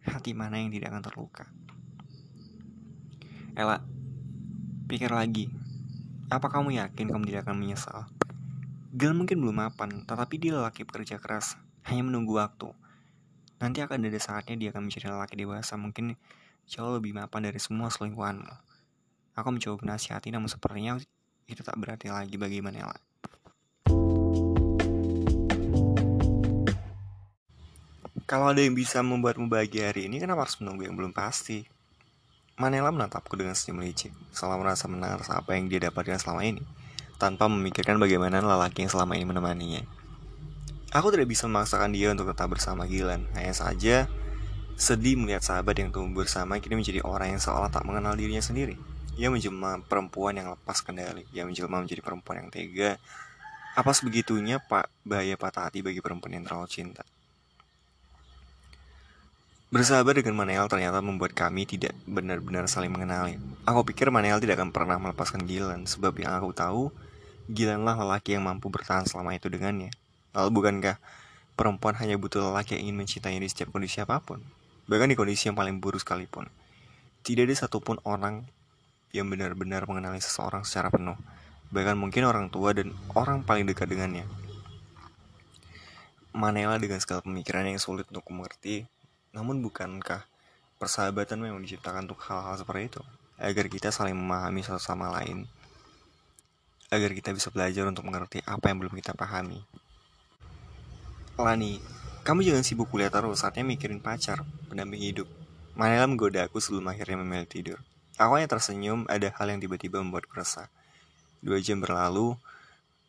Hati 0.04 0.36
mana 0.36 0.60
yang 0.60 0.72
tidak 0.72 0.92
akan 0.92 1.02
terluka? 1.04 1.44
Ella, 3.56 3.80
pikir 4.88 5.08
lagi. 5.08 5.48
Apa 6.28 6.48
kamu 6.48 6.76
yakin 6.76 7.08
kamu 7.08 7.24
tidak 7.28 7.48
akan 7.48 7.56
menyesal? 7.56 8.08
Gil 8.94 9.10
mungkin 9.10 9.42
belum 9.42 9.58
mapan, 9.58 10.06
tetapi 10.06 10.38
dia 10.38 10.54
lelaki 10.54 10.86
pekerja 10.86 11.18
keras, 11.18 11.58
hanya 11.90 12.06
menunggu 12.06 12.38
waktu. 12.38 12.70
Nanti 13.58 13.82
akan 13.82 14.06
ada 14.06 14.22
saatnya 14.22 14.54
dia 14.54 14.68
akan 14.70 14.86
menjadi 14.86 15.10
lelaki 15.10 15.34
dewasa, 15.34 15.74
mungkin 15.74 16.14
jauh 16.70 16.94
lebih 16.94 17.10
mapan 17.10 17.50
dari 17.50 17.58
semua 17.58 17.90
selingkuhanmu. 17.90 18.54
Aku 19.34 19.50
mencoba 19.50 19.82
menasihati, 19.82 20.30
namun 20.30 20.46
sepertinya 20.46 20.94
itu 21.50 21.58
tak 21.66 21.74
berarti 21.74 22.06
lagi 22.06 22.38
bagi 22.38 22.62
Manela. 22.62 22.94
Kalau 28.30 28.46
ada 28.54 28.62
yang 28.62 28.78
bisa 28.78 29.02
membuatmu 29.02 29.50
bahagia 29.50 29.90
hari 29.90 30.06
ini, 30.06 30.22
kenapa 30.22 30.46
harus 30.46 30.54
menunggu 30.62 30.86
yang 30.86 30.94
belum 30.94 31.10
pasti? 31.10 31.66
Manela 32.62 32.94
menatapku 32.94 33.34
dengan 33.34 33.58
senyum 33.58 33.82
licik, 33.82 34.14
selalu 34.30 34.62
merasa 34.62 34.86
menang 34.86 35.18
atas 35.18 35.34
apa 35.34 35.58
yang 35.58 35.66
dia 35.66 35.82
dapatkan 35.82 36.22
selama 36.22 36.46
ini 36.46 36.83
tanpa 37.16 37.46
memikirkan 37.46 37.96
bagaimana 37.96 38.42
lelaki 38.42 38.84
yang 38.86 38.92
selama 38.92 39.14
ini 39.14 39.26
menemaninya. 39.28 39.82
Aku 40.94 41.10
tidak 41.10 41.26
bisa 41.26 41.50
memaksakan 41.50 41.90
dia 41.90 42.14
untuk 42.14 42.30
tetap 42.30 42.46
bersama 42.50 42.86
Gilan, 42.86 43.26
hanya 43.34 43.50
saja 43.50 44.06
sedih 44.74 45.14
melihat 45.14 45.42
sahabat 45.42 45.78
yang 45.78 45.94
tumbuh 45.94 46.26
bersama 46.26 46.58
kini 46.58 46.82
menjadi 46.82 47.02
orang 47.06 47.38
yang 47.38 47.42
seolah 47.42 47.70
tak 47.70 47.86
mengenal 47.86 48.18
dirinya 48.18 48.42
sendiri. 48.42 48.74
Ia 49.14 49.30
menjelma 49.30 49.86
perempuan 49.86 50.34
yang 50.34 50.50
lepas 50.50 50.82
kendali, 50.82 51.22
ia 51.30 51.46
menjelma 51.46 51.82
menjadi 51.82 52.02
perempuan 52.02 52.42
yang 52.42 52.48
tega. 52.50 52.98
Apa 53.78 53.90
sebegitunya 53.94 54.58
pak 54.58 54.90
bahaya 55.06 55.38
patah 55.38 55.70
hati 55.70 55.82
bagi 55.82 56.02
perempuan 56.02 56.38
yang 56.38 56.46
terlalu 56.46 56.66
cinta? 56.66 57.06
Bersahabat 59.74 60.22
dengan 60.22 60.38
Manel 60.38 60.70
ternyata 60.70 61.02
membuat 61.02 61.34
kami 61.34 61.66
tidak 61.66 61.98
benar-benar 62.06 62.70
saling 62.70 62.94
mengenali. 62.94 63.42
Aku 63.66 63.82
pikir 63.82 64.06
Manel 64.06 64.38
tidak 64.38 64.62
akan 64.62 64.70
pernah 64.70 65.02
melepaskan 65.02 65.50
Gilan, 65.50 65.82
sebab 65.90 66.14
yang 66.14 66.30
aku 66.30 66.54
tahu, 66.54 66.94
Gilanlah 67.50 67.98
lelaki 67.98 68.38
yang 68.38 68.46
mampu 68.46 68.70
bertahan 68.70 69.02
selama 69.02 69.34
itu 69.34 69.50
dengannya. 69.50 69.90
Lalu 70.30 70.48
bukankah 70.54 71.02
perempuan 71.58 71.98
hanya 71.98 72.14
butuh 72.14 72.54
lelaki 72.54 72.78
yang 72.78 72.86
ingin 72.86 73.02
mencintainya 73.02 73.42
di 73.42 73.50
setiap 73.50 73.74
kondisi 73.74 73.98
apa 73.98 74.22
pun? 74.22 74.46
Bahkan 74.86 75.10
di 75.10 75.18
kondisi 75.18 75.50
yang 75.50 75.58
paling 75.58 75.82
buruk 75.82 76.06
sekalipun. 76.06 76.46
Tidak 77.26 77.42
ada 77.42 77.66
satupun 77.66 77.98
orang 78.06 78.46
yang 79.10 79.26
benar-benar 79.26 79.90
mengenali 79.90 80.22
seseorang 80.22 80.62
secara 80.62 80.94
penuh. 80.94 81.18
Bahkan 81.74 81.98
mungkin 81.98 82.30
orang 82.30 82.46
tua 82.46 82.78
dan 82.78 82.94
orang 83.18 83.42
paling 83.42 83.66
dekat 83.66 83.90
dengannya. 83.90 84.22
Manela 86.30 86.78
dengan 86.78 87.02
segala 87.02 87.26
pemikiran 87.26 87.66
yang 87.66 87.82
sulit 87.82 88.06
untuk 88.06 88.22
mengerti 88.30 88.93
namun 89.34 89.58
bukankah 89.66 90.22
persahabatan 90.78 91.42
memang 91.42 91.66
diciptakan 91.66 92.06
untuk 92.06 92.22
hal-hal 92.30 92.54
seperti 92.54 92.94
itu? 92.94 93.02
Agar 93.34 93.66
kita 93.66 93.90
saling 93.90 94.14
memahami 94.14 94.62
satu 94.62 94.78
sama 94.78 95.10
lain. 95.10 95.50
Agar 96.86 97.10
kita 97.10 97.34
bisa 97.34 97.50
belajar 97.50 97.82
untuk 97.90 98.06
mengerti 98.06 98.38
apa 98.46 98.70
yang 98.70 98.78
belum 98.78 98.94
kita 98.94 99.10
pahami. 99.18 99.58
Lani, 101.34 101.82
kamu 102.22 102.46
jangan 102.46 102.62
sibuk 102.62 102.86
kuliah 102.94 103.10
terus, 103.10 103.42
saatnya 103.42 103.66
mikirin 103.66 103.98
pacar, 103.98 104.46
pendamping 104.70 105.02
hidup. 105.02 105.26
Manila 105.74 106.06
menggoda 106.06 106.46
aku 106.46 106.62
sebelum 106.62 106.86
akhirnya 106.94 107.18
memilih 107.18 107.50
tidur. 107.50 107.78
Aku 108.14 108.38
hanya 108.38 108.46
tersenyum, 108.46 109.02
ada 109.10 109.26
hal 109.34 109.50
yang 109.50 109.58
tiba-tiba 109.58 109.98
membuatku 109.98 110.30
resah. 110.38 110.70
Dua 111.42 111.58
jam 111.58 111.82
berlalu, 111.82 112.38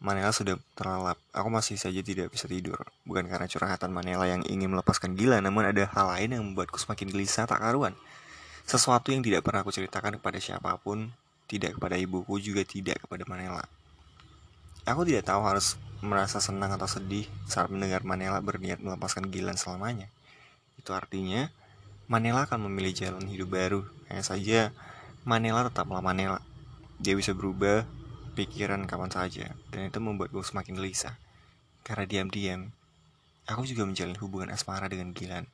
Manela 0.03 0.35
sudah 0.35 0.59
terlelap. 0.75 1.15
Aku 1.31 1.47
masih 1.47 1.79
saja 1.79 1.97
tidak 2.03 2.29
bisa 2.29 2.45
tidur. 2.45 2.77
Bukan 3.07 3.25
karena 3.31 3.47
curhatan 3.47 3.89
Manela 3.95 4.27
yang 4.27 4.43
ingin 4.43 4.67
melepaskan 4.67 5.15
gila, 5.15 5.39
namun 5.39 5.65
ada 5.65 5.87
hal 5.87 6.11
lain 6.11 6.29
yang 6.35 6.43
membuatku 6.51 6.75
semakin 6.75 7.09
gelisah 7.09 7.47
tak 7.47 7.63
karuan. 7.63 7.95
Sesuatu 8.67 9.13
yang 9.15 9.23
tidak 9.23 9.45
pernah 9.45 9.63
aku 9.63 9.71
ceritakan 9.71 10.19
kepada 10.19 10.37
siapa 10.41 10.75
pun, 10.81 11.13
tidak 11.45 11.79
kepada 11.79 11.95
ibuku, 11.95 12.41
juga 12.41 12.65
tidak 12.67 13.01
kepada 13.05 13.23
Manela. 13.29 13.63
Aku 14.85 15.01
tidak 15.07 15.25
tahu 15.25 15.41
harus 15.47 15.79
merasa 16.03 16.37
senang 16.37 16.69
atau 16.75 16.85
sedih 16.85 17.25
saat 17.49 17.71
mendengar 17.73 18.05
Manela 18.05 18.37
berniat 18.43 18.83
melepaskan 18.83 19.31
Gilan 19.33 19.57
selamanya. 19.57 20.11
Itu 20.77 20.93
artinya, 20.93 21.49
Manela 22.05 22.45
akan 22.45 22.69
memilih 22.69 22.93
jalan 22.93 23.25
hidup 23.25 23.49
baru. 23.57 23.81
Hanya 24.11 24.21
saja, 24.21 24.69
Manela 25.25 25.65
tetaplah 25.65 26.05
Manela. 26.05 26.37
Dia 27.01 27.17
bisa 27.17 27.33
berubah, 27.33 27.87
pikiran 28.35 28.83
kapan 28.83 29.09
saja, 29.09 29.55
dan 29.71 29.87
itu 29.87 29.97
membuatku 30.03 30.43
semakin 30.43 30.75
gelisah. 30.75 31.15
Karena 31.87 32.03
diam-diam, 32.03 32.75
aku 33.47 33.63
juga 33.63 33.87
menjalin 33.87 34.19
hubungan 34.19 34.51
asmara 34.51 34.91
dengan 34.91 35.15
Gilan. 35.15 35.47